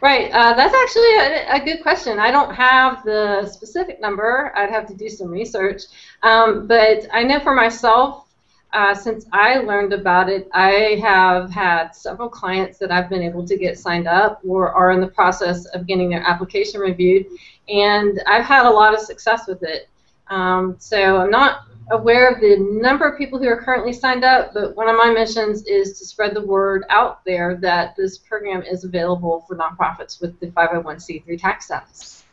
Right, 0.03 0.31
uh, 0.33 0.55
that's 0.55 0.75
actually 0.75 1.15
a, 1.17 1.57
a, 1.57 1.65
good 1.65 1.83
question. 1.83 2.19
I 2.19 2.31
don't 2.31 2.55
have 2.55 3.05
the 3.05 3.47
specific 3.47 4.01
number. 4.01 4.51
I'd 4.57 4.71
have 4.71 4.87
to 4.87 4.95
do 4.95 5.11
some 5.11 5.29
research. 5.29 5.83
Um, 6.23 6.67
but 6.67 7.07
I 7.13 7.23
know 7.23 7.39
for 7.39 7.55
myself, 7.55 8.27
uh, 8.73 8.95
since 8.95 9.27
I 9.33 9.59
learned 9.59 9.93
about 9.93 10.29
it, 10.29 10.49
I 10.53 11.01
have 11.03 11.51
had 11.51 11.91
several 11.91 12.29
clients 12.29 12.79
that 12.79 12.91
I've 12.91 13.09
been 13.09 13.23
able 13.23 13.47
to 13.47 13.57
get 13.57 13.79
signed 13.79 14.07
up 14.07 14.41
or 14.47 14.73
are 14.73 14.93
in 14.93 15.01
the 15.01 15.09
process 15.09 15.67
of 15.67 15.87
getting 15.87 16.11
their 16.11 16.23
application 16.23 16.81
reviewed, 16.81 17.27
and 17.69 18.23
I've 18.27 18.45
had 18.45 18.67
a 18.67 18.71
lot 18.71 18.95
of 18.95 19.01
success 19.01 19.47
with 19.49 19.63
it. 19.63 19.89
Um, 20.29 20.77
so 20.79 21.19
I'm 21.19 21.31
not 21.31 21.63
aware 21.91 22.31
of 22.31 22.41
the 22.41 22.57
number 22.81 23.09
of 23.09 23.19
people 23.19 23.39
who 23.39 23.49
are 23.49 23.61
currently 23.61 23.93
signed 23.93 24.25
up, 24.25 24.55
but 24.55 24.77
one 24.77 24.89
of 24.89 24.97
my 24.97 25.11
missions 25.11 25.65
is 25.67 25.99
to 25.99 26.07
spread 26.07 26.35
the 26.35 26.47
word 26.47 26.85
out 26.89 27.25
there 27.25 27.57
that 27.57 27.97
this 27.97 28.19
program 28.19 28.63
is 28.63 28.85
available 28.85 29.45
for 29.49 29.57
nonprofits 29.57 30.21
with 30.21 30.39
the 30.39 30.47
501c3 30.49 31.41
tax 31.41 31.67
status. 31.67 32.25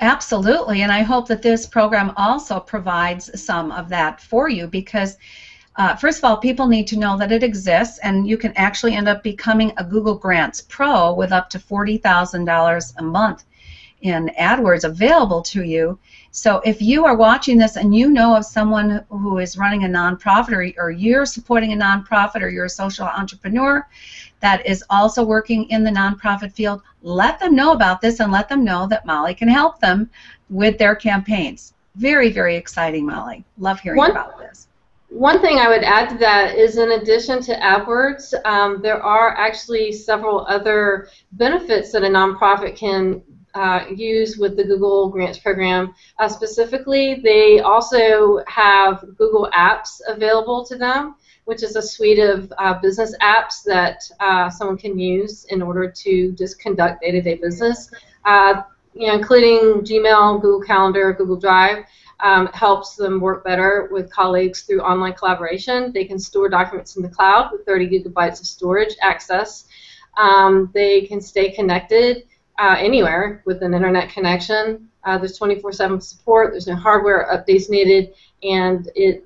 Absolutely, 0.00 0.82
and 0.82 0.92
I 0.92 1.02
hope 1.02 1.28
that 1.28 1.42
this 1.42 1.66
program 1.66 2.12
also 2.16 2.60
provides 2.60 3.40
some 3.40 3.70
of 3.72 3.88
that 3.90 4.20
for 4.20 4.48
you 4.48 4.66
because 4.66 5.16
uh, 5.76 5.94
first 5.94 6.18
of 6.18 6.24
all, 6.24 6.36
people 6.38 6.66
need 6.66 6.86
to 6.86 6.98
know 6.98 7.18
that 7.18 7.32
it 7.32 7.42
exists, 7.42 7.98
and 7.98 8.26
you 8.28 8.38
can 8.38 8.52
actually 8.56 8.94
end 8.94 9.08
up 9.08 9.22
becoming 9.22 9.72
a 9.76 9.84
Google 9.84 10.14
Grants 10.14 10.62
Pro 10.62 11.12
with 11.12 11.32
up 11.32 11.50
to 11.50 11.58
$40,000 11.58 12.94
a 12.96 13.02
month 13.02 13.44
in 14.02 14.30
AdWords 14.38 14.84
available 14.84 15.42
to 15.42 15.62
you. 15.62 15.98
So 16.30 16.60
if 16.64 16.80
you 16.82 17.04
are 17.04 17.16
watching 17.16 17.58
this 17.58 17.76
and 17.76 17.94
you 17.94 18.10
know 18.10 18.36
of 18.36 18.44
someone 18.44 19.04
who 19.08 19.38
is 19.38 19.56
running 19.58 19.84
a 19.84 19.88
nonprofit 19.88 20.52
or, 20.52 20.82
or 20.82 20.90
you're 20.90 21.26
supporting 21.26 21.72
a 21.72 21.76
nonprofit 21.76 22.42
or 22.42 22.48
you're 22.48 22.66
a 22.66 22.70
social 22.70 23.06
entrepreneur 23.06 23.86
that 24.40 24.64
is 24.66 24.84
also 24.90 25.24
working 25.24 25.68
in 25.70 25.82
the 25.82 25.90
nonprofit 25.90 26.52
field, 26.52 26.82
let 27.02 27.38
them 27.40 27.54
know 27.54 27.72
about 27.72 28.00
this 28.00 28.20
and 28.20 28.30
let 28.30 28.48
them 28.48 28.64
know 28.64 28.86
that 28.86 29.06
Molly 29.06 29.34
can 29.34 29.48
help 29.48 29.80
them 29.80 30.10
with 30.50 30.78
their 30.78 30.94
campaigns. 30.94 31.72
Very, 31.94 32.30
very 32.30 32.56
exciting, 32.56 33.06
Molly. 33.06 33.44
Love 33.58 33.80
hearing 33.80 33.98
One, 33.98 34.10
about 34.10 34.38
this. 34.38 34.68
One 35.08 35.40
thing 35.40 35.58
I 35.58 35.68
would 35.68 35.84
add 35.84 36.08
to 36.10 36.18
that 36.18 36.58
is 36.58 36.78
in 36.78 36.92
addition 36.92 37.40
to 37.42 37.54
AdWords, 37.54 38.34
um, 38.44 38.82
there 38.82 39.00
are 39.00 39.36
actually 39.36 39.92
several 39.92 40.44
other 40.46 41.08
benefits 41.32 41.92
that 41.92 42.02
a 42.02 42.08
nonprofit 42.08 42.76
can 42.76 43.22
uh, 43.54 43.86
use 43.94 44.36
with 44.36 44.56
the 44.56 44.64
Google 44.64 45.08
Grants 45.08 45.38
program. 45.38 45.94
Uh, 46.18 46.28
specifically, 46.28 47.20
they 47.22 47.60
also 47.60 48.42
have 48.48 49.04
Google 49.16 49.48
Apps 49.54 50.00
available 50.08 50.64
to 50.66 50.76
them, 50.76 51.14
which 51.44 51.62
is 51.62 51.76
a 51.76 51.82
suite 51.82 52.18
of 52.18 52.52
uh, 52.58 52.74
business 52.80 53.14
apps 53.22 53.62
that 53.64 54.02
uh, 54.20 54.50
someone 54.50 54.76
can 54.76 54.98
use 54.98 55.44
in 55.46 55.62
order 55.62 55.88
to 55.88 56.32
just 56.32 56.58
conduct 56.58 57.00
day-to-day 57.00 57.36
business, 57.36 57.90
uh, 58.24 58.62
you 58.92 59.06
know, 59.06 59.14
including 59.14 59.84
Gmail, 59.84 60.42
Google 60.42 60.62
Calendar, 60.62 61.12
Google 61.12 61.36
Drive 61.36 61.84
um, 62.20 62.46
helps 62.48 62.96
them 62.96 63.20
work 63.20 63.44
better 63.44 63.88
with 63.92 64.10
colleagues 64.10 64.62
through 64.62 64.80
online 64.80 65.12
collaboration. 65.12 65.92
They 65.92 66.04
can 66.04 66.18
store 66.18 66.48
documents 66.48 66.96
in 66.96 67.02
the 67.02 67.08
cloud 67.08 67.50
with 67.52 67.66
30 67.66 67.88
gigabytes 67.88 68.40
of 68.40 68.46
storage 68.46 68.94
access. 69.02 69.66
Um, 70.16 70.70
they 70.72 71.02
can 71.02 71.20
stay 71.20 71.50
connected 71.52 72.24
uh, 72.58 72.76
anywhere 72.78 73.42
with 73.44 73.62
an 73.62 73.74
internet 73.74 74.08
connection. 74.08 74.88
Uh, 75.04 75.18
there's 75.18 75.38
24/7 75.38 76.02
support. 76.02 76.52
There's 76.52 76.66
no 76.66 76.74
hardware 76.74 77.28
updates 77.30 77.68
needed, 77.68 78.14
and 78.42 78.90
it 78.94 79.24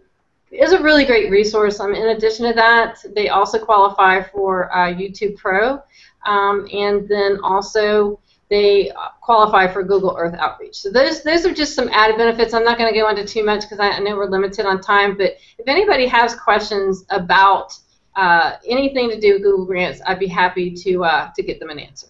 is 0.51 0.73
a 0.73 0.83
really 0.83 1.05
great 1.05 1.31
resource. 1.31 1.79
Um, 1.79 1.95
in 1.95 2.09
addition 2.09 2.47
to 2.47 2.53
that, 2.55 3.05
they 3.15 3.29
also 3.29 3.59
qualify 3.59 4.23
for 4.23 4.73
uh, 4.75 4.93
YouTube 4.93 5.37
Pro, 5.37 5.81
um, 6.27 6.67
and 6.73 7.09
then 7.09 7.39
also 7.43 8.21
they 8.51 8.91
qualify 9.21 9.73
for 9.73 9.83
Google 9.85 10.17
Earth 10.19 10.35
Outreach. 10.35 10.77
So 10.77 10.91
those 10.91 11.23
those 11.23 11.47
are 11.47 11.55
just 11.55 11.75
some 11.75 11.89
added 11.93 12.17
benefits. 12.17 12.53
I'm 12.53 12.65
not 12.65 12.77
going 12.77 12.93
to 12.93 12.99
go 12.99 13.09
into 13.09 13.25
too 13.25 13.45
much 13.45 13.63
because 13.63 13.79
I, 13.79 13.99
know 14.01 14.17
we're 14.17 14.29
limited 14.29 14.67
on 14.67 14.81
time. 14.81 15.17
But 15.17 15.37
if 15.59 15.69
anybody 15.69 16.07
has 16.09 16.35
questions 16.35 17.05
about 17.11 17.79
uh, 18.17 18.57
anything 18.67 19.09
to 19.11 19.21
do 19.21 19.35
with 19.35 19.43
Google 19.43 19.65
Grants, 19.65 20.03
I'd 20.05 20.19
be 20.19 20.27
happy 20.27 20.75
to 20.75 21.05
uh, 21.05 21.31
to 21.35 21.43
get 21.43 21.61
them 21.61 21.71
an 21.71 21.79
answer. 21.79 22.09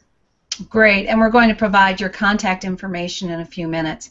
Great, 0.68 1.07
and 1.07 1.20
we're 1.20 1.31
going 1.31 1.50
to 1.50 1.55
provide 1.55 2.00
your 2.00 2.11
contact 2.11 2.64
information 2.64 3.31
in 3.31 3.40
a 3.40 3.46
few 3.46 3.68
minutes. 3.68 4.11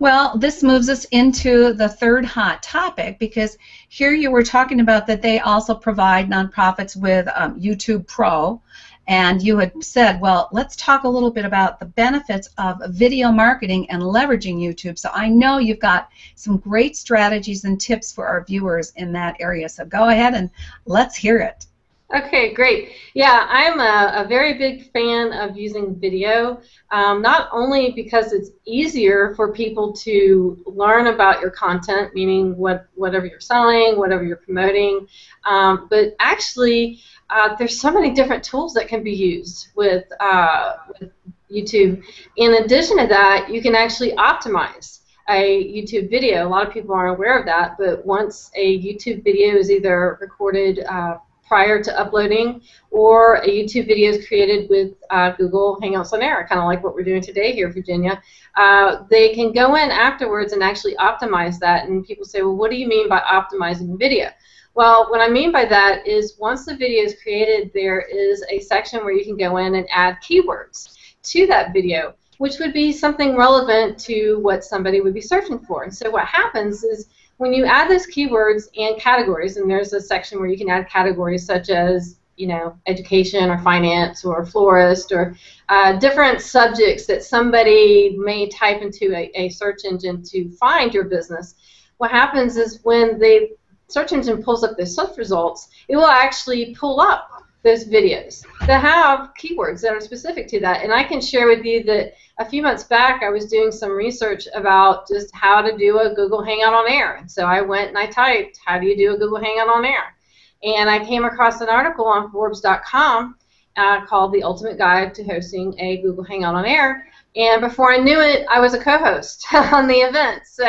Well, 0.00 0.38
this 0.38 0.62
moves 0.62 0.88
us 0.88 1.04
into 1.10 1.74
the 1.74 1.86
third 1.86 2.24
hot 2.24 2.62
topic 2.62 3.18
because 3.18 3.58
here 3.90 4.14
you 4.14 4.30
were 4.30 4.42
talking 4.42 4.80
about 4.80 5.06
that 5.06 5.20
they 5.20 5.40
also 5.40 5.74
provide 5.74 6.30
nonprofits 6.30 6.96
with 6.96 7.28
um, 7.34 7.60
YouTube 7.60 8.06
Pro, 8.06 8.62
and 9.08 9.42
you 9.42 9.58
had 9.58 9.84
said, 9.84 10.18
well, 10.18 10.48
let's 10.52 10.74
talk 10.76 11.04
a 11.04 11.08
little 11.08 11.30
bit 11.30 11.44
about 11.44 11.78
the 11.78 11.84
benefits 11.84 12.48
of 12.56 12.80
video 12.88 13.30
marketing 13.30 13.90
and 13.90 14.00
leveraging 14.00 14.56
YouTube. 14.56 14.98
So 14.98 15.10
I 15.12 15.28
know 15.28 15.58
you've 15.58 15.80
got 15.80 16.08
some 16.34 16.56
great 16.56 16.96
strategies 16.96 17.64
and 17.64 17.78
tips 17.78 18.10
for 18.10 18.26
our 18.26 18.42
viewers 18.42 18.94
in 18.96 19.12
that 19.12 19.36
area. 19.38 19.68
So 19.68 19.84
go 19.84 20.08
ahead 20.08 20.32
and 20.32 20.48
let's 20.86 21.14
hear 21.14 21.40
it. 21.40 21.66
Okay, 22.12 22.52
great. 22.52 22.90
Yeah, 23.14 23.46
I'm 23.48 23.78
a, 23.78 24.24
a, 24.24 24.28
very 24.28 24.54
big 24.54 24.90
fan 24.90 25.32
of 25.32 25.56
using 25.56 25.94
video, 25.94 26.60
um, 26.90 27.22
not 27.22 27.48
only 27.52 27.92
because 27.92 28.32
it's 28.32 28.50
easier 28.66 29.32
for 29.36 29.52
people 29.52 29.92
to 29.92 30.60
learn 30.66 31.06
about 31.06 31.40
your 31.40 31.50
content, 31.50 32.12
meaning 32.12 32.56
what 32.56 32.88
whatever 32.96 33.26
you're 33.26 33.38
selling, 33.38 33.96
whatever 33.96 34.24
you're 34.24 34.38
promoting, 34.38 35.06
um, 35.48 35.86
but 35.88 36.16
actually 36.18 37.00
uh, 37.30 37.54
there's 37.54 37.80
so 37.80 37.92
many 37.92 38.10
different 38.10 38.42
tools 38.42 38.74
that 38.74 38.88
can 38.88 39.04
be 39.04 39.12
used 39.12 39.68
with, 39.76 40.04
uh, 40.18 40.78
with 40.98 41.12
YouTube. 41.48 42.02
In 42.36 42.54
addition 42.54 42.98
to 42.98 43.06
that, 43.06 43.50
you 43.50 43.62
can 43.62 43.76
actually 43.76 44.12
optimize 44.16 44.98
a 45.28 45.64
YouTube 45.72 46.10
video. 46.10 46.44
A 46.44 46.48
lot 46.48 46.66
of 46.66 46.72
people 46.72 46.92
aren't 46.92 47.16
aware 47.16 47.38
of 47.38 47.46
that, 47.46 47.76
but 47.78 48.04
once 48.04 48.50
a 48.56 48.80
YouTube 48.80 49.22
video 49.22 49.54
is 49.54 49.70
either 49.70 50.18
recorded 50.20 50.80
uh, 50.88 51.18
prior 51.50 51.82
to 51.82 51.98
uploading 51.98 52.62
or 52.92 53.38
a 53.38 53.48
YouTube 53.48 53.88
video 53.88 54.12
is 54.12 54.24
created 54.28 54.70
with 54.70 54.92
uh, 55.10 55.32
Google 55.32 55.80
Hangouts 55.82 56.12
on 56.12 56.22
Air, 56.22 56.46
kind 56.48 56.60
of 56.60 56.66
like 56.66 56.84
what 56.84 56.94
we're 56.94 57.02
doing 57.02 57.20
today 57.20 57.52
here, 57.52 57.66
in 57.66 57.72
Virginia, 57.72 58.22
uh, 58.56 59.02
they 59.10 59.34
can 59.34 59.52
go 59.52 59.74
in 59.74 59.90
afterwards 59.90 60.52
and 60.52 60.62
actually 60.62 60.94
optimize 60.94 61.58
that. 61.58 61.88
And 61.88 62.06
people 62.06 62.24
say, 62.24 62.42
well, 62.42 62.54
what 62.54 62.70
do 62.70 62.76
you 62.76 62.86
mean 62.86 63.08
by 63.08 63.18
optimizing 63.18 63.98
video? 63.98 64.28
Well, 64.74 65.10
what 65.10 65.20
I 65.20 65.28
mean 65.28 65.50
by 65.50 65.64
that 65.64 66.06
is 66.06 66.36
once 66.38 66.66
the 66.66 66.76
video 66.76 67.02
is 67.02 67.16
created, 67.20 67.72
there 67.74 68.00
is 68.00 68.44
a 68.48 68.60
section 68.60 69.00
where 69.00 69.12
you 69.12 69.24
can 69.24 69.36
go 69.36 69.56
in 69.56 69.74
and 69.74 69.88
add 69.92 70.18
keywords 70.22 70.94
to 71.24 71.48
that 71.48 71.72
video, 71.72 72.14
which 72.38 72.60
would 72.60 72.72
be 72.72 72.92
something 72.92 73.36
relevant 73.36 73.98
to 74.06 74.36
what 74.36 74.62
somebody 74.62 75.00
would 75.00 75.14
be 75.14 75.20
searching 75.20 75.58
for. 75.58 75.82
And 75.82 75.92
so 75.92 76.10
what 76.10 76.26
happens 76.26 76.84
is 76.84 77.08
when 77.40 77.54
you 77.54 77.64
add 77.64 77.90
those 77.90 78.06
keywords 78.06 78.64
and 78.76 79.00
categories, 79.00 79.56
and 79.56 79.70
there's 79.70 79.94
a 79.94 80.00
section 80.00 80.38
where 80.38 80.48
you 80.50 80.58
can 80.58 80.68
add 80.68 80.90
categories 80.90 81.46
such 81.46 81.70
as 81.70 82.18
you 82.36 82.46
know, 82.46 82.74
education 82.86 83.50
or 83.50 83.58
finance 83.58 84.26
or 84.26 84.44
florist 84.44 85.10
or 85.10 85.34
uh, 85.70 85.98
different 85.98 86.42
subjects 86.42 87.06
that 87.06 87.22
somebody 87.22 88.14
may 88.18 88.46
type 88.48 88.82
into 88.82 89.14
a, 89.14 89.30
a 89.34 89.48
search 89.48 89.84
engine 89.84 90.22
to 90.22 90.50
find 90.56 90.92
your 90.92 91.04
business. 91.04 91.54
What 91.96 92.10
happens 92.10 92.58
is 92.58 92.80
when 92.82 93.18
the 93.18 93.50
search 93.88 94.12
engine 94.12 94.42
pulls 94.42 94.62
up 94.62 94.76
the 94.76 94.84
search 94.84 95.16
results, 95.16 95.68
it 95.88 95.96
will 95.96 96.06
actually 96.06 96.74
pull 96.74 97.00
up 97.00 97.39
those 97.62 97.84
videos 97.84 98.44
that 98.66 98.80
have 98.80 99.30
keywords 99.38 99.82
that 99.82 99.92
are 99.92 100.00
specific 100.00 100.48
to 100.48 100.60
that. 100.60 100.82
And 100.82 100.92
I 100.92 101.04
can 101.04 101.20
share 101.20 101.46
with 101.46 101.64
you 101.64 101.82
that 101.84 102.14
a 102.38 102.44
few 102.44 102.62
months 102.62 102.84
back 102.84 103.22
I 103.22 103.28
was 103.28 103.46
doing 103.46 103.70
some 103.70 103.90
research 103.90 104.48
about 104.54 105.06
just 105.06 105.34
how 105.34 105.60
to 105.60 105.76
do 105.76 105.98
a 105.98 106.14
Google 106.14 106.42
Hangout 106.42 106.72
on 106.72 106.90
Air. 106.90 107.16
And 107.16 107.30
so 107.30 107.44
I 107.44 107.60
went 107.60 107.88
and 107.88 107.98
I 107.98 108.06
typed, 108.06 108.58
how 108.64 108.78
do 108.78 108.86
you 108.86 108.96
do 108.96 109.14
a 109.14 109.18
Google 109.18 109.40
Hangout 109.40 109.68
on 109.68 109.84
Air? 109.84 110.14
And 110.62 110.88
I 110.88 111.04
came 111.04 111.24
across 111.24 111.60
an 111.60 111.68
article 111.68 112.06
on 112.06 112.30
Forbes.com 112.30 113.36
uh, 113.76 114.06
called 114.06 114.32
The 114.32 114.42
Ultimate 114.42 114.78
Guide 114.78 115.14
to 115.14 115.24
Hosting 115.24 115.78
a 115.78 115.98
Google 115.98 116.24
Hangout 116.24 116.54
on 116.54 116.64
Air. 116.64 117.06
And 117.36 117.60
before 117.60 117.92
I 117.92 117.98
knew 117.98 118.20
it, 118.20 118.46
I 118.50 118.58
was 118.60 118.74
a 118.74 118.82
co-host 118.82 119.46
on 119.52 119.86
the 119.86 119.94
event. 119.94 120.42
So 120.46 120.66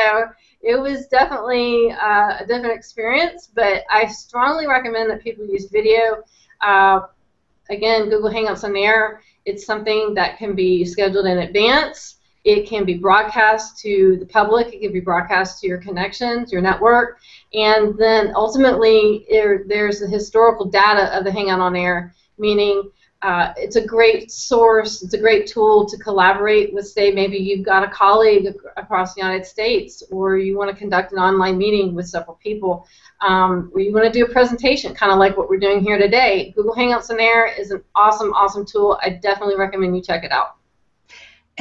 it 0.61 0.79
was 0.79 1.07
definitely 1.07 1.91
uh, 1.91 2.37
a 2.39 2.45
different 2.47 2.75
experience, 2.75 3.49
but 3.53 3.83
I 3.89 4.05
strongly 4.07 4.67
recommend 4.67 5.09
that 5.09 5.23
people 5.23 5.45
use 5.45 5.69
video. 5.71 6.23
Uh, 6.61 7.01
again, 7.69 8.09
Google 8.09 8.29
Hangouts 8.29 8.63
on 8.63 8.75
Air, 8.75 9.21
it's 9.45 9.65
something 9.65 10.13
that 10.13 10.37
can 10.37 10.55
be 10.55 10.85
scheduled 10.85 11.25
in 11.25 11.39
advance. 11.39 12.17
It 12.43 12.67
can 12.67 12.85
be 12.85 12.95
broadcast 12.95 13.79
to 13.79 14.17
the 14.19 14.25
public. 14.25 14.73
It 14.73 14.81
can 14.81 14.93
be 14.93 14.99
broadcast 14.99 15.61
to 15.61 15.67
your 15.67 15.77
connections, 15.77 16.51
your 16.51 16.61
network, 16.61 17.19
and 17.53 17.95
then 17.97 18.33
ultimately 18.35 19.25
there, 19.29 19.63
there's 19.67 19.99
the 19.99 20.07
historical 20.07 20.65
data 20.65 21.15
of 21.15 21.23
the 21.23 21.31
Hangout 21.31 21.59
on 21.59 21.75
Air, 21.75 22.15
meaning 22.39 22.89
uh, 23.21 23.53
it's 23.55 23.75
a 23.75 23.85
great 23.85 24.31
source, 24.31 25.03
it's 25.03 25.13
a 25.13 25.17
great 25.17 25.45
tool 25.45 25.87
to 25.87 25.97
collaborate 25.97 26.73
with, 26.73 26.87
say, 26.87 27.11
maybe 27.11 27.37
you've 27.37 27.65
got 27.65 27.83
a 27.83 27.87
colleague 27.87 28.47
across 28.77 29.13
the 29.13 29.21
United 29.21 29.45
States, 29.45 30.01
or 30.11 30.37
you 30.37 30.57
want 30.57 30.71
to 30.71 30.75
conduct 30.75 31.11
an 31.11 31.19
online 31.19 31.57
meeting 31.57 31.93
with 31.93 32.07
several 32.07 32.39
people, 32.41 32.87
um, 33.21 33.71
or 33.75 33.81
you 33.81 33.93
want 33.93 34.05
to 34.05 34.11
do 34.11 34.25
a 34.25 34.29
presentation, 34.29 34.95
kind 34.95 35.11
of 35.11 35.19
like 35.19 35.37
what 35.37 35.49
we're 35.49 35.59
doing 35.59 35.83
here 35.83 35.99
today. 35.99 36.51
Google 36.55 36.73
Hangouts 36.73 37.11
on 37.11 37.19
Air 37.19 37.47
is 37.47 37.69
an 37.69 37.83
awesome, 37.95 38.33
awesome 38.33 38.65
tool. 38.65 38.99
I 39.03 39.09
definitely 39.09 39.55
recommend 39.55 39.95
you 39.95 40.01
check 40.01 40.23
it 40.23 40.31
out. 40.31 40.55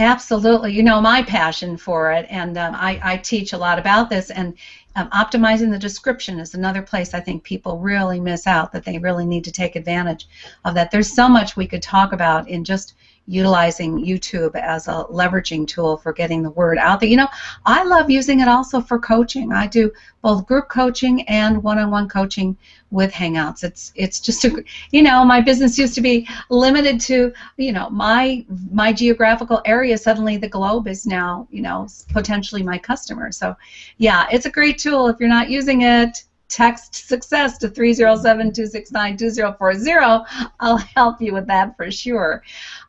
Absolutely. 0.01 0.73
You 0.73 0.83
know 0.83 0.99
my 0.99 1.23
passion 1.23 1.77
for 1.77 2.11
it, 2.11 2.27
and 2.31 2.57
um, 2.57 2.75
I, 2.75 2.99
I 3.03 3.17
teach 3.19 3.53
a 3.53 3.59
lot 3.59 3.79
about 3.79 4.09
this. 4.09 4.31
And 4.31 4.55
um, 4.97 5.11
optimizing 5.11 5.71
the 5.71 5.79
description 5.79 6.41
is 6.41 6.55
another 6.55 6.81
place 6.81 7.13
I 7.13 7.21
think 7.21 7.45
people 7.45 7.79
really 7.79 8.19
miss 8.19 8.47
out 8.47 8.73
that 8.73 8.87
they 8.87 8.97
really 8.97 9.27
need 9.27 9.45
to 9.45 9.53
take 9.53 9.77
advantage 9.77 10.27
of 10.65 10.73
that. 10.75 10.91
There's 10.91 11.15
so 11.15 11.29
much 11.29 11.55
we 11.55 11.67
could 11.67 11.83
talk 11.83 12.15
about 12.15 12.49
in 12.49 12.65
just 12.65 12.95
utilizing 13.31 14.05
YouTube 14.05 14.57
as 14.57 14.89
a 14.89 15.05
leveraging 15.09 15.67
tool 15.67 15.97
for 15.97 16.13
getting 16.13 16.43
the 16.43 16.51
word 16.51 16.79
out 16.79 16.99
there. 16.99 17.09
You 17.09 17.17
know, 17.17 17.29
I 17.65 17.85
love 17.85 18.11
using 18.11 18.41
it 18.41 18.49
also 18.49 18.81
for 18.81 18.99
coaching. 18.99 19.53
I 19.53 19.69
do 19.69 19.93
both 20.21 20.47
group 20.47 20.69
coaching 20.69 21.23
and 21.29 21.63
one-on-one 21.63 22.09
coaching 22.09 22.57
with 22.91 23.13
Hangouts. 23.13 23.63
It's 23.63 23.93
it's 23.95 24.19
just 24.19 24.45
a 24.45 24.65
you 24.91 25.03
know 25.03 25.25
my 25.25 25.41
business 25.41 25.79
used 25.79 25.95
to 25.95 26.01
be 26.01 26.29
limited 26.49 27.01
to 27.03 27.33
you 27.57 27.73
know 27.73 27.89
my 27.91 28.45
my 28.71 28.93
geographical 28.93 29.63
area. 29.65 29.97
Suddenly 29.97 30.37
the 30.37 30.49
globe 30.49 30.89
is 30.89 31.07
now 31.07 31.47
you 31.51 31.63
know 31.63 31.87
potentially 32.09 32.63
my 32.65 32.79
customer. 32.79 33.31
So 33.31 33.57
yeah, 33.99 34.27
it's 34.33 34.47
a 34.47 34.51
great 34.51 34.79
tool. 34.79 35.07
If 35.07 35.21
you're 35.21 35.29
not 35.29 35.49
using 35.49 35.83
it, 35.83 36.25
text 36.51 37.09
success 37.09 37.57
to 37.59 37.69
307-269-2040. 37.69 40.27
I'll 40.61 40.77
help 40.77 41.23
you 41.23 41.33
with 41.33 41.47
that 41.47 41.75
for 41.77 41.91
sure. 41.91 42.43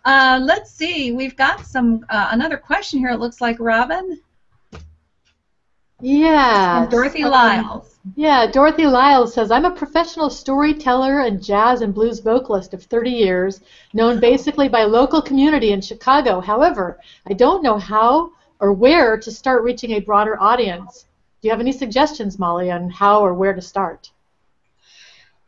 Uh, 0.03 0.41
let's 0.43 0.71
see. 0.71 1.13
We've 1.13 1.37
got 1.37 1.65
some 1.65 2.05
uh, 2.09 2.27
another 2.31 2.57
question 2.57 2.99
here. 2.99 3.11
It 3.11 3.19
looks 3.19 3.39
like 3.39 3.57
Robin. 3.59 4.19
Yeah. 6.01 6.87
Dorothy 6.89 7.23
um, 7.23 7.31
Lyles. 7.31 7.99
Yeah, 8.15 8.47
Dorothy 8.47 8.87
Lyles 8.87 9.35
says, 9.35 9.51
I'm 9.51 9.65
a 9.65 9.71
professional 9.71 10.31
storyteller 10.31 11.19
and 11.19 11.43
jazz 11.43 11.81
and 11.81 11.93
blues 11.93 12.19
vocalist 12.19 12.73
of 12.73 12.83
30 12.83 13.11
years, 13.11 13.61
known 13.93 14.19
basically 14.19 14.67
by 14.67 14.83
local 14.83 15.21
community 15.21 15.71
in 15.71 15.81
Chicago. 15.81 16.41
However, 16.41 16.99
I 17.27 17.33
don't 17.33 17.61
know 17.61 17.77
how 17.77 18.31
or 18.59 18.73
where 18.73 19.17
to 19.17 19.31
start 19.31 19.63
reaching 19.63 19.91
a 19.91 19.99
broader 19.99 20.41
audience. 20.41 21.05
Do 21.41 21.47
you 21.47 21.51
have 21.51 21.59
any 21.59 21.71
suggestions, 21.71 22.37
Molly, 22.37 22.69
on 22.69 22.89
how 22.89 23.21
or 23.21 23.33
where 23.33 23.53
to 23.53 23.61
start? 23.61 24.11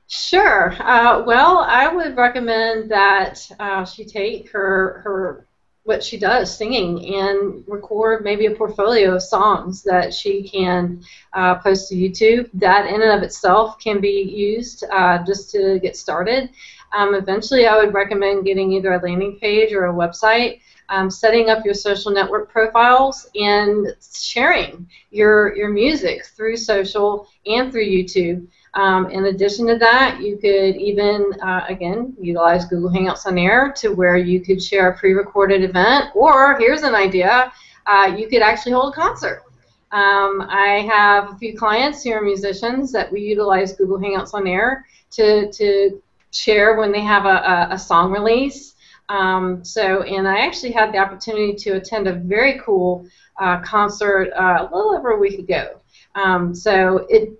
Sure. 0.08 0.73
Uh, 0.82 1.23
well, 1.23 1.60
I 1.60 1.88
would 1.88 2.17
recommend 2.17 2.89
that 2.89 3.47
uh, 3.60 3.86
she 3.86 4.03
take 4.03 4.51
her 4.51 5.01
her 5.03 5.47
what 5.84 6.01
she 6.01 6.17
does 6.17 6.56
singing 6.56 7.15
and 7.15 7.63
record 7.67 8.23
maybe 8.23 8.45
a 8.45 8.56
portfolio 8.56 9.15
of 9.15 9.21
songs 9.21 9.84
that 9.84 10.13
she 10.13 10.47
can 10.47 11.01
uh, 11.34 11.56
post 11.56 11.89
to 11.89 11.95
YouTube. 11.95 12.49
That 12.53 12.88
in 12.88 13.01
and 13.01 13.12
of 13.12 13.21
itself 13.21 13.77
can 13.79 13.99
be 13.99 14.21
used 14.21 14.86
uh, 14.91 15.23
just 15.25 15.51
to 15.51 15.79
get 15.79 15.97
started. 15.97 16.49
Um, 16.95 17.15
eventually, 17.15 17.67
I 17.67 17.77
would 17.77 17.93
recommend 17.93 18.45
getting 18.45 18.71
either 18.71 18.93
a 18.93 19.01
landing 19.01 19.38
page 19.39 19.73
or 19.73 19.88
a 19.88 19.93
website 19.93 20.62
um, 20.89 21.09
setting 21.09 21.49
up 21.49 21.65
your 21.65 21.73
social 21.73 22.11
network 22.11 22.49
profiles 22.49 23.29
and 23.35 23.87
sharing 24.01 24.87
your, 25.11 25.55
your 25.55 25.69
music 25.69 26.25
through 26.25 26.57
social 26.57 27.27
and 27.45 27.71
through 27.71 27.85
YouTube. 27.85 28.47
Um, 28.75 29.09
in 29.11 29.25
addition 29.25 29.67
to 29.67 29.77
that, 29.77 30.19
you 30.19 30.37
could 30.37 30.75
even, 30.75 31.31
uh, 31.41 31.65
again, 31.69 32.15
utilize 32.19 32.65
Google 32.65 32.89
Hangouts 32.89 33.25
on 33.27 33.37
Air 33.37 33.71
to 33.77 33.89
where 33.89 34.17
you 34.17 34.41
could 34.41 34.61
share 34.61 34.89
a 34.89 34.97
pre-recorded 34.97 35.63
event, 35.63 36.09
or 36.15 36.57
here's 36.57 36.81
an 36.81 36.95
idea, 36.95 37.51
uh, 37.85 38.15
you 38.17 38.27
could 38.27 38.41
actually 38.41 38.71
hold 38.71 38.93
a 38.93 38.95
concert. 38.95 39.43
Um, 39.91 40.47
I 40.49 40.87
have 40.91 41.29
a 41.29 41.37
few 41.37 41.55
clients 41.55 42.03
who 42.03 42.13
are 42.13 42.21
musicians 42.21 42.91
that 42.93 43.11
we 43.11 43.21
utilize 43.21 43.73
Google 43.73 43.99
Hangouts 43.99 44.33
on 44.33 44.47
Air 44.47 44.87
to, 45.11 45.51
to 45.51 46.01
share 46.31 46.75
when 46.75 46.91
they 46.91 47.01
have 47.01 47.25
a, 47.25 47.29
a, 47.29 47.67
a 47.75 47.79
song 47.79 48.11
release 48.11 48.72
Um, 49.09 49.63
so, 49.63 50.03
and 50.03 50.27
I 50.27 50.39
actually 50.45 50.71
had 50.71 50.93
the 50.93 50.97
opportunity 50.97 51.53
to 51.55 51.71
attend 51.71 52.07
a 52.07 52.13
very 52.13 52.59
cool 52.59 53.05
uh, 53.39 53.59
concert 53.61 54.31
uh, 54.33 54.67
a 54.69 54.75
little 54.75 54.95
over 54.95 55.11
a 55.11 55.19
week 55.19 55.39
ago. 55.39 55.81
Um, 56.15 56.55
so, 56.55 57.05
it 57.09 57.39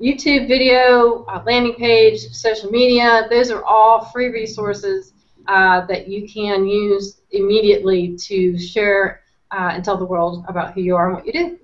YouTube 0.00 0.46
video, 0.46 1.24
uh, 1.24 1.42
landing 1.44 1.74
page, 1.74 2.20
social 2.28 2.70
media, 2.70 3.26
those 3.30 3.50
are 3.50 3.64
all 3.64 4.04
free 4.06 4.28
resources 4.28 5.12
uh, 5.48 5.84
that 5.86 6.06
you 6.06 6.28
can 6.28 6.66
use 6.66 7.20
immediately 7.32 8.16
to 8.16 8.56
share 8.58 9.22
uh, 9.50 9.70
and 9.72 9.84
tell 9.84 9.96
the 9.96 10.04
world 10.04 10.44
about 10.46 10.72
who 10.72 10.82
you 10.82 10.94
are 10.94 11.08
and 11.08 11.16
what 11.16 11.26
you 11.26 11.32
do. 11.32 11.58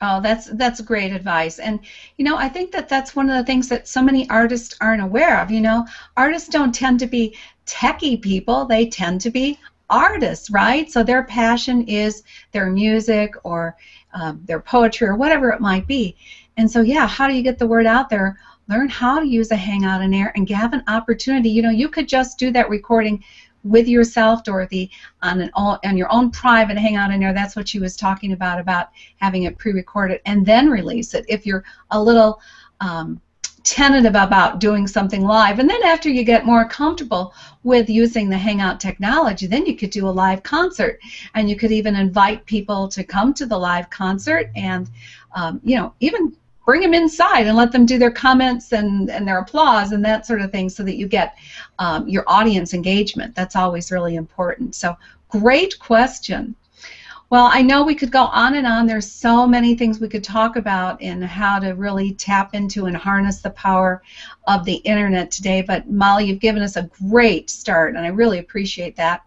Oh, 0.00 0.20
that's 0.20 0.46
that's 0.52 0.80
great 0.80 1.10
advice. 1.10 1.58
And 1.58 1.80
you 2.18 2.24
know, 2.24 2.36
I 2.36 2.48
think 2.48 2.70
that 2.72 2.88
that's 2.88 3.16
one 3.16 3.28
of 3.28 3.36
the 3.36 3.44
things 3.44 3.68
that 3.68 3.88
so 3.88 4.00
many 4.00 4.28
artists 4.30 4.76
aren't 4.80 5.02
aware 5.02 5.40
of. 5.40 5.50
You 5.50 5.60
know, 5.60 5.86
artists 6.16 6.48
don't 6.48 6.72
tend 6.72 7.00
to 7.00 7.06
be 7.06 7.36
techie 7.68 8.20
people; 8.20 8.64
they 8.64 8.88
tend 8.88 9.20
to 9.20 9.30
be 9.30 9.58
artists, 9.90 10.50
right? 10.50 10.90
So 10.90 11.02
their 11.02 11.22
passion 11.22 11.82
is 11.84 12.22
their 12.52 12.70
music 12.70 13.34
or 13.44 13.76
um, 14.14 14.40
their 14.44 14.60
poetry 14.60 15.06
or 15.06 15.16
whatever 15.16 15.50
it 15.50 15.60
might 15.60 15.86
be. 15.86 16.16
And 16.56 16.70
so, 16.70 16.80
yeah, 16.80 17.06
how 17.06 17.28
do 17.28 17.34
you 17.34 17.42
get 17.42 17.58
the 17.58 17.66
word 17.66 17.86
out 17.86 18.10
there? 18.10 18.38
Learn 18.68 18.88
how 18.88 19.18
to 19.18 19.26
use 19.26 19.50
a 19.50 19.56
Hangout 19.56 20.02
on 20.02 20.12
Air 20.12 20.32
and 20.34 20.48
have 20.50 20.72
an 20.72 20.82
opportunity. 20.88 21.48
You 21.48 21.62
know, 21.62 21.70
you 21.70 21.88
could 21.88 22.08
just 22.08 22.38
do 22.38 22.50
that 22.50 22.68
recording 22.68 23.22
with 23.64 23.88
yourself, 23.88 24.44
Dorothy, 24.44 24.90
on 25.22 25.40
an 25.40 25.50
on 25.54 25.96
your 25.96 26.12
own 26.12 26.30
private 26.30 26.78
hangout 26.78 27.10
in 27.10 27.20
there. 27.20 27.32
That's 27.32 27.56
what 27.56 27.68
she 27.68 27.78
was 27.78 27.96
talking 27.96 28.32
about 28.32 28.60
about 28.60 28.88
having 29.16 29.44
it 29.44 29.58
pre-recorded 29.58 30.20
and 30.26 30.44
then 30.44 30.68
release 30.68 31.14
it. 31.14 31.24
If 31.28 31.46
you're 31.46 31.64
a 31.90 32.00
little 32.00 32.40
um, 32.80 33.20
tentative 33.68 34.14
about 34.14 34.60
doing 34.60 34.86
something 34.86 35.22
live, 35.22 35.58
and 35.58 35.68
then 35.68 35.82
after 35.82 36.08
you 36.08 36.24
get 36.24 36.46
more 36.46 36.66
comfortable 36.66 37.34
with 37.64 37.90
using 37.90 38.28
the 38.28 38.38
Hangout 38.38 38.80
technology, 38.80 39.46
then 39.46 39.66
you 39.66 39.76
could 39.76 39.90
do 39.90 40.08
a 40.08 40.10
live 40.10 40.42
concert, 40.42 40.98
and 41.34 41.50
you 41.50 41.56
could 41.56 41.70
even 41.70 41.94
invite 41.94 42.46
people 42.46 42.88
to 42.88 43.04
come 43.04 43.34
to 43.34 43.46
the 43.46 43.58
live 43.58 43.90
concert, 43.90 44.50
and 44.56 44.88
um, 45.34 45.60
you 45.62 45.76
know 45.76 45.92
even 46.00 46.34
bring 46.64 46.80
them 46.82 46.92
inside 46.92 47.46
and 47.46 47.56
let 47.56 47.72
them 47.72 47.86
do 47.86 47.98
their 47.98 48.10
comments 48.10 48.72
and, 48.72 49.08
and 49.08 49.26
their 49.26 49.38
applause 49.38 49.92
and 49.92 50.04
that 50.04 50.26
sort 50.26 50.42
of 50.42 50.52
thing 50.52 50.68
so 50.68 50.82
that 50.82 50.96
you 50.96 51.08
get 51.08 51.34
um, 51.78 52.06
your 52.06 52.24
audience 52.26 52.74
engagement. 52.74 53.34
That's 53.34 53.56
always 53.56 53.90
really 53.90 54.16
important. 54.16 54.74
So 54.74 54.94
great 55.30 55.78
question. 55.78 56.54
Well, 57.30 57.50
I 57.52 57.60
know 57.60 57.84
we 57.84 57.94
could 57.94 58.10
go 58.10 58.24
on 58.24 58.54
and 58.54 58.66
on. 58.66 58.86
There's 58.86 59.10
so 59.10 59.46
many 59.46 59.74
things 59.74 60.00
we 60.00 60.08
could 60.08 60.24
talk 60.24 60.56
about 60.56 61.02
in 61.02 61.20
how 61.20 61.58
to 61.58 61.72
really 61.72 62.14
tap 62.14 62.54
into 62.54 62.86
and 62.86 62.96
harness 62.96 63.42
the 63.42 63.50
power 63.50 64.02
of 64.46 64.64
the 64.64 64.76
internet 64.76 65.30
today. 65.30 65.60
But 65.60 65.90
Molly, 65.90 66.24
you've 66.24 66.40
given 66.40 66.62
us 66.62 66.76
a 66.76 66.88
great 67.10 67.50
start, 67.50 67.94
and 67.94 68.06
I 68.06 68.08
really 68.08 68.38
appreciate 68.38 68.96
that. 68.96 69.24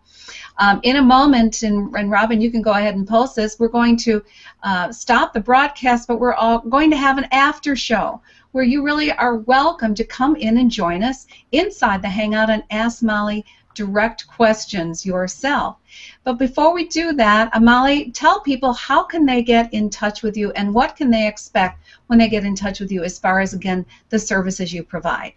Um, 0.58 0.80
in 0.82 0.96
a 0.96 1.02
moment, 1.02 1.62
and, 1.62 1.94
and, 1.96 2.10
Robin, 2.10 2.42
you 2.42 2.50
can 2.50 2.64
go 2.64 2.72
ahead 2.72 2.96
and 2.96 3.08
post 3.08 3.36
this, 3.36 3.60
we're 3.60 3.68
going 3.68 3.98
to 3.98 4.24
uh, 4.64 4.92
stop 4.92 5.32
the 5.32 5.40
broadcast, 5.40 6.08
but 6.08 6.20
we're 6.20 6.34
all 6.34 6.60
going 6.60 6.90
to 6.90 6.98
have 6.98 7.20
an 7.20 7.28
after 7.32 7.76
show 7.76 8.20
where 8.52 8.64
you 8.64 8.84
really 8.84 9.12
are 9.12 9.38
welcome 9.38 9.94
to 9.96 10.04
come 10.04 10.36
in 10.36 10.58
and 10.58 10.72
join 10.72 11.04
us 11.04 11.28
inside 11.52 12.02
the 12.02 12.10
Hangout 12.10 12.50
and 12.50 12.64
ask 12.72 13.02
Molly 13.04 13.46
direct 13.76 14.28
questions 14.28 15.06
yourself. 15.06 15.78
But 16.24 16.34
before 16.34 16.74
we 16.74 16.88
do 16.88 17.14
that, 17.14 17.62
Molly, 17.62 18.12
tell 18.12 18.40
people 18.42 18.74
how 18.74 19.04
can 19.04 19.26
they 19.26 19.42
get 19.42 19.74
in 19.74 19.90
touch 19.90 20.24
with 20.24 20.38
you 20.38 20.52
and 20.52 20.74
what 20.74 20.96
can 20.96 21.10
they 21.10 21.28
expect 21.28 21.84
when 22.08 22.20
they 22.20 22.30
get 22.30 22.46
in 22.46 22.56
touch 22.56 22.80
with 22.80 22.92
you 22.92 23.04
as 23.04 23.20
far 23.20 23.40
as, 23.40 23.54
again, 23.54 23.86
the 24.10 24.20
services 24.20 24.74
you 24.74 24.84
provide. 24.84 25.34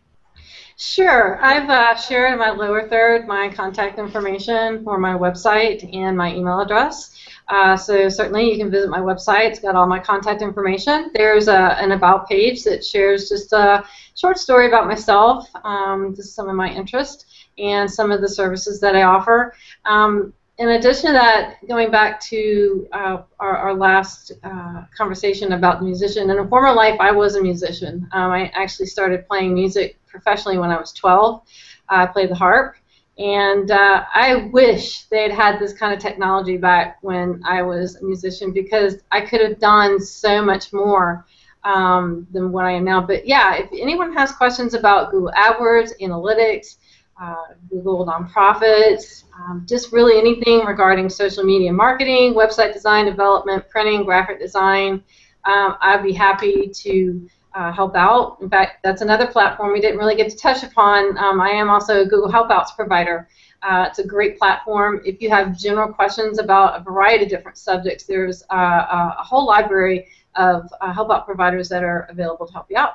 Sure. 0.76 1.38
I've 1.40 1.70
uh, 1.70 1.94
shared 1.94 2.32
in 2.32 2.38
my 2.38 2.50
lower 2.50 2.88
third 2.88 3.28
my 3.28 3.48
contact 3.48 3.98
information 3.98 4.82
for 4.82 4.98
my 4.98 5.14
website 5.14 5.88
and 5.94 6.16
my 6.16 6.34
email 6.34 6.60
address. 6.60 7.16
Uh, 7.48 7.76
so 7.76 8.08
certainly 8.08 8.50
you 8.50 8.58
can 8.58 8.70
visit 8.70 8.90
my 8.90 8.98
website. 8.98 9.50
It's 9.50 9.60
got 9.60 9.76
all 9.76 9.86
my 9.86 10.00
contact 10.00 10.42
information. 10.42 11.10
There's 11.14 11.46
a, 11.46 11.80
an 11.80 11.92
about 11.92 12.28
page 12.28 12.64
that 12.64 12.84
shares 12.84 13.28
just 13.28 13.52
a 13.52 13.84
short 14.16 14.38
story 14.38 14.66
about 14.66 14.88
myself, 14.88 15.48
um, 15.62 16.14
just 16.16 16.34
some 16.34 16.48
of 16.48 16.56
my 16.56 16.70
interest, 16.72 17.26
and 17.58 17.90
some 17.90 18.10
of 18.10 18.20
the 18.20 18.28
services 18.28 18.80
that 18.80 18.96
I 18.96 19.02
offer. 19.02 19.54
Um, 19.84 20.32
in 20.58 20.68
addition 20.70 21.06
to 21.06 21.12
that, 21.12 21.56
going 21.66 21.90
back 21.90 22.20
to 22.20 22.86
uh, 22.92 23.22
our, 23.40 23.56
our, 23.56 23.74
last 23.74 24.30
uh, 24.44 24.84
conversation 24.96 25.52
about 25.52 25.80
the 25.80 25.84
musician, 25.84 26.30
in 26.30 26.38
a 26.38 26.46
former 26.46 26.72
life 26.72 26.96
I 27.00 27.10
was 27.10 27.34
a 27.34 27.42
musician. 27.42 28.08
Um, 28.12 28.30
I 28.30 28.52
actually 28.54 28.86
started 28.86 29.26
playing 29.26 29.52
music 29.52 29.98
professionally 30.06 30.58
when 30.58 30.70
I 30.70 30.78
was 30.78 30.92
12. 30.92 31.42
I 31.88 32.06
played 32.06 32.30
the 32.30 32.36
harp, 32.36 32.76
and 33.18 33.70
uh, 33.72 34.04
I 34.14 34.48
wish 34.52 35.04
they 35.04 35.22
had 35.22 35.32
had 35.32 35.58
this 35.58 35.72
kind 35.72 35.92
of 35.92 35.98
technology 35.98 36.56
back 36.56 36.98
when 37.02 37.42
I 37.44 37.62
was 37.62 37.96
a 37.96 38.04
musician 38.04 38.52
because 38.52 38.98
I 39.10 39.22
could 39.22 39.40
have 39.40 39.58
done 39.58 39.98
so 40.00 40.40
much 40.40 40.72
more 40.72 41.26
um, 41.64 42.26
than 42.32 42.52
what 42.52 42.64
I 42.64 42.72
am 42.72 42.84
now. 42.84 43.00
But 43.00 43.26
yeah, 43.26 43.54
if 43.56 43.70
anyone 43.72 44.12
has 44.12 44.32
questions 44.32 44.74
about 44.74 45.10
Google 45.10 45.32
AdWords, 45.36 45.92
analytics, 46.00 46.76
uh, 47.20 47.54
Google 47.70 48.06
nonprofits, 48.06 49.24
um, 49.36 49.64
just 49.68 49.92
really 49.92 50.18
anything 50.18 50.64
regarding 50.64 51.08
social 51.08 51.44
media 51.44 51.72
marketing, 51.72 52.34
website 52.34 52.72
design, 52.72 53.06
development, 53.06 53.68
printing, 53.68 54.04
graphic 54.04 54.40
design, 54.40 55.02
um, 55.44 55.76
I'd 55.80 56.02
be 56.02 56.12
happy 56.12 56.68
to 56.68 57.28
uh, 57.54 57.72
help 57.72 57.94
out. 57.94 58.38
In 58.40 58.50
fact, 58.50 58.82
that's 58.82 59.02
another 59.02 59.26
platform 59.26 59.72
we 59.72 59.80
didn't 59.80 59.98
really 59.98 60.16
get 60.16 60.30
to 60.30 60.36
touch 60.36 60.62
upon. 60.62 61.16
Um, 61.18 61.40
I 61.40 61.50
am 61.50 61.70
also 61.70 62.02
a 62.02 62.04
Google 62.04 62.30
Helpouts 62.30 62.74
provider. 62.74 63.28
Uh, 63.62 63.86
it's 63.88 63.98
a 63.98 64.06
great 64.06 64.38
platform. 64.38 65.00
If 65.04 65.22
you 65.22 65.30
have 65.30 65.56
general 65.56 65.92
questions 65.92 66.38
about 66.38 66.80
a 66.80 66.82
variety 66.82 67.24
of 67.24 67.30
different 67.30 67.56
subjects, 67.56 68.04
there's 68.04 68.42
uh, 68.50 69.12
a 69.18 69.22
whole 69.22 69.46
library 69.46 70.06
of 70.34 70.68
uh, 70.80 70.92
help 70.92 71.10
out 71.10 71.26
providers 71.26 71.68
that 71.68 71.84
are 71.84 72.06
available 72.10 72.46
to 72.46 72.52
help 72.52 72.66
you 72.68 72.76
out. 72.76 72.94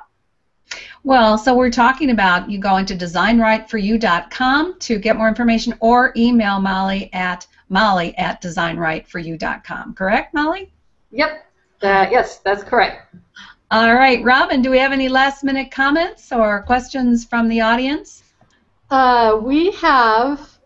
Well, 1.02 1.38
so 1.38 1.54
we're 1.54 1.70
talking 1.70 2.10
about 2.10 2.50
you 2.50 2.58
go 2.58 2.76
into 2.76 2.94
designrightforyou.com 2.94 4.78
to 4.80 4.98
get 4.98 5.16
more 5.16 5.28
information 5.28 5.74
or 5.80 6.12
email 6.16 6.60
Molly 6.60 7.10
at 7.12 7.46
molly 7.68 8.16
at 8.18 8.42
designrightforyou.com. 8.42 9.94
Correct, 9.94 10.34
Molly? 10.34 10.72
Yep. 11.12 11.46
Uh, 11.82 12.06
yes, 12.10 12.38
that's 12.38 12.62
correct. 12.62 13.14
All 13.70 13.94
right, 13.94 14.22
Robin, 14.24 14.62
do 14.62 14.70
we 14.70 14.78
have 14.78 14.92
any 14.92 15.08
last 15.08 15.44
minute 15.44 15.70
comments 15.70 16.32
or 16.32 16.62
questions 16.62 17.24
from 17.24 17.48
the 17.48 17.60
audience? 17.60 18.24
Uh, 18.90 19.38
we 19.40 19.70
have 19.72 20.58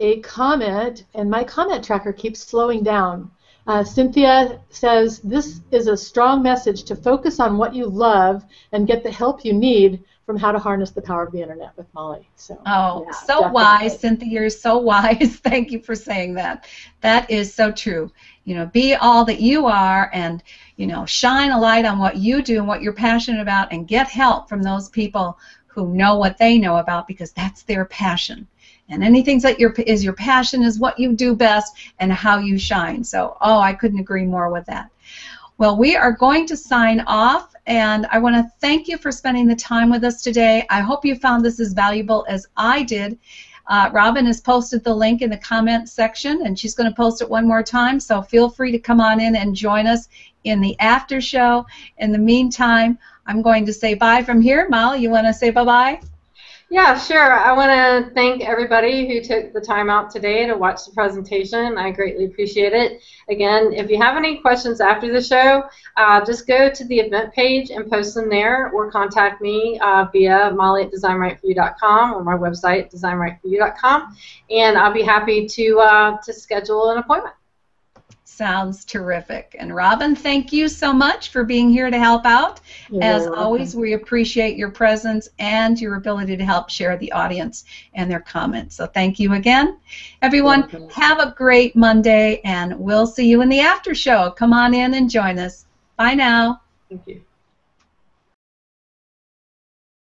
a 0.00 0.20
comment, 0.20 1.04
and 1.14 1.30
my 1.30 1.42
comment 1.42 1.82
tracker 1.82 2.12
keeps 2.12 2.40
slowing 2.40 2.82
down. 2.82 3.30
Uh, 3.66 3.84
Cynthia 3.84 4.60
says 4.70 5.20
this 5.20 5.60
is 5.70 5.86
a 5.86 5.96
strong 5.96 6.42
message 6.42 6.82
to 6.84 6.96
focus 6.96 7.38
on 7.38 7.58
what 7.58 7.74
you 7.74 7.86
love 7.86 8.44
and 8.72 8.86
get 8.86 9.04
the 9.04 9.10
help 9.10 9.44
you 9.44 9.52
need 9.52 10.02
from 10.26 10.36
how 10.36 10.52
to 10.52 10.58
harness 10.58 10.90
the 10.90 11.02
power 11.02 11.24
of 11.24 11.32
the 11.32 11.40
internet 11.40 11.76
with 11.76 11.86
Molly. 11.94 12.28
So, 12.36 12.60
oh, 12.66 13.04
yeah, 13.06 13.12
so 13.12 13.26
definitely. 13.26 13.52
wise, 13.52 14.00
Cynthia. 14.00 14.28
You're 14.28 14.50
so 14.50 14.78
wise. 14.92 15.36
Thank 15.36 15.70
you 15.70 15.80
for 15.80 15.94
saying 15.94 16.34
that. 16.34 16.66
That 17.00 17.30
is 17.30 17.54
so 17.54 17.70
true. 17.70 18.10
You 18.44 18.56
know, 18.56 18.66
be 18.66 18.94
all 18.94 19.24
that 19.26 19.40
you 19.40 19.66
are, 19.66 20.10
and 20.12 20.42
you 20.76 20.86
know, 20.86 21.06
shine 21.06 21.50
a 21.50 21.60
light 21.60 21.84
on 21.84 21.98
what 21.98 22.16
you 22.16 22.42
do 22.42 22.58
and 22.58 22.66
what 22.66 22.82
you're 22.82 22.92
passionate 22.92 23.40
about, 23.40 23.72
and 23.72 23.86
get 23.86 24.08
help 24.08 24.48
from 24.48 24.62
those 24.62 24.88
people 24.88 25.38
who 25.66 25.94
know 25.94 26.16
what 26.16 26.38
they 26.38 26.58
know 26.58 26.76
about 26.76 27.06
because 27.06 27.32
that's 27.32 27.62
their 27.62 27.84
passion 27.84 28.46
and 28.92 29.02
anything 29.02 29.38
that 29.40 29.58
your 29.58 29.72
is 29.72 30.04
your 30.04 30.12
passion 30.12 30.62
is 30.62 30.78
what 30.78 30.98
you 30.98 31.14
do 31.14 31.34
best 31.34 31.74
and 31.98 32.12
how 32.12 32.38
you 32.38 32.58
shine. 32.58 33.02
So, 33.02 33.36
oh, 33.40 33.58
I 33.58 33.72
couldn't 33.72 33.98
agree 33.98 34.24
more 34.24 34.50
with 34.50 34.66
that. 34.66 34.90
Well, 35.58 35.76
we 35.76 35.96
are 35.96 36.12
going 36.12 36.46
to 36.46 36.56
sign 36.56 37.00
off, 37.06 37.54
and 37.66 38.06
I 38.10 38.18
want 38.18 38.36
to 38.36 38.50
thank 38.60 38.88
you 38.88 38.98
for 38.98 39.12
spending 39.12 39.46
the 39.46 39.54
time 39.54 39.90
with 39.90 40.02
us 40.02 40.22
today. 40.22 40.66
I 40.70 40.80
hope 40.80 41.04
you 41.04 41.14
found 41.14 41.44
this 41.44 41.60
as 41.60 41.72
valuable 41.72 42.26
as 42.28 42.46
I 42.56 42.82
did. 42.82 43.18
Uh, 43.68 43.88
Robin 43.92 44.26
has 44.26 44.40
posted 44.40 44.82
the 44.82 44.94
link 44.94 45.22
in 45.22 45.30
the 45.30 45.36
comments 45.36 45.92
section, 45.92 46.46
and 46.46 46.58
she's 46.58 46.74
going 46.74 46.90
to 46.90 46.96
post 46.96 47.22
it 47.22 47.30
one 47.30 47.46
more 47.46 47.62
time, 47.62 48.00
so 48.00 48.20
feel 48.20 48.50
free 48.50 48.72
to 48.72 48.78
come 48.78 49.00
on 49.00 49.20
in 49.20 49.36
and 49.36 49.54
join 49.54 49.86
us 49.86 50.08
in 50.44 50.60
the 50.60 50.78
after 50.80 51.20
show. 51.20 51.64
In 51.98 52.10
the 52.10 52.18
meantime, 52.18 52.98
I'm 53.26 53.40
going 53.40 53.64
to 53.66 53.72
say 53.72 53.94
bye 53.94 54.24
from 54.24 54.40
here. 54.40 54.68
Molly, 54.68 55.00
you 55.00 55.10
want 55.10 55.28
to 55.28 55.32
say 55.32 55.50
bye-bye? 55.50 56.00
Yeah, 56.72 56.98
sure. 56.98 57.34
I 57.34 57.52
want 57.52 57.70
to 57.70 58.14
thank 58.14 58.40
everybody 58.42 59.06
who 59.06 59.20
took 59.20 59.52
the 59.52 59.60
time 59.60 59.90
out 59.90 60.10
today 60.10 60.46
to 60.46 60.54
watch 60.54 60.86
the 60.86 60.92
presentation. 60.92 61.76
I 61.76 61.90
greatly 61.90 62.24
appreciate 62.24 62.72
it. 62.72 63.02
Again, 63.28 63.74
if 63.74 63.90
you 63.90 64.00
have 64.00 64.16
any 64.16 64.38
questions 64.38 64.80
after 64.80 65.12
the 65.12 65.20
show, 65.20 65.64
uh, 65.98 66.24
just 66.24 66.46
go 66.46 66.70
to 66.70 66.84
the 66.86 67.00
event 67.00 67.34
page 67.34 67.68
and 67.68 67.90
post 67.90 68.14
them 68.14 68.30
there 68.30 68.70
or 68.70 68.90
contact 68.90 69.42
me 69.42 69.78
uh, 69.82 70.06
via 70.14 70.50
molly 70.54 70.84
at 70.84 70.90
designrightforyou.com 70.90 72.14
or 72.14 72.24
my 72.24 72.38
website, 72.38 72.90
designrightforyou.com, 72.90 74.16
and 74.48 74.78
I'll 74.78 74.94
be 74.94 75.02
happy 75.02 75.46
to, 75.46 75.78
uh, 75.78 76.16
to 76.22 76.32
schedule 76.32 76.88
an 76.88 76.96
appointment. 76.96 77.34
Sounds 78.34 78.86
terrific. 78.86 79.54
And 79.58 79.74
Robin, 79.74 80.16
thank 80.16 80.54
you 80.54 80.66
so 80.66 80.90
much 80.90 81.28
for 81.28 81.44
being 81.44 81.68
here 81.68 81.90
to 81.90 81.98
help 81.98 82.24
out. 82.24 82.60
You're 82.90 83.04
As 83.04 83.22
welcome. 83.24 83.38
always, 83.38 83.76
we 83.76 83.92
appreciate 83.92 84.56
your 84.56 84.70
presence 84.70 85.28
and 85.38 85.78
your 85.78 85.96
ability 85.96 86.38
to 86.38 86.44
help 86.44 86.70
share 86.70 86.96
the 86.96 87.12
audience 87.12 87.66
and 87.92 88.10
their 88.10 88.20
comments. 88.20 88.74
So 88.74 88.86
thank 88.86 89.20
you 89.20 89.34
again. 89.34 89.76
Everyone, 90.22 90.62
have 90.90 91.18
a 91.18 91.34
great 91.36 91.76
Monday, 91.76 92.40
and 92.42 92.78
we'll 92.78 93.06
see 93.06 93.28
you 93.28 93.42
in 93.42 93.50
the 93.50 93.60
after 93.60 93.94
show. 93.94 94.30
Come 94.30 94.54
on 94.54 94.72
in 94.72 94.94
and 94.94 95.10
join 95.10 95.38
us. 95.38 95.66
Bye 95.96 96.14
now. 96.14 96.62
Thank 96.88 97.06
you. 97.06 97.22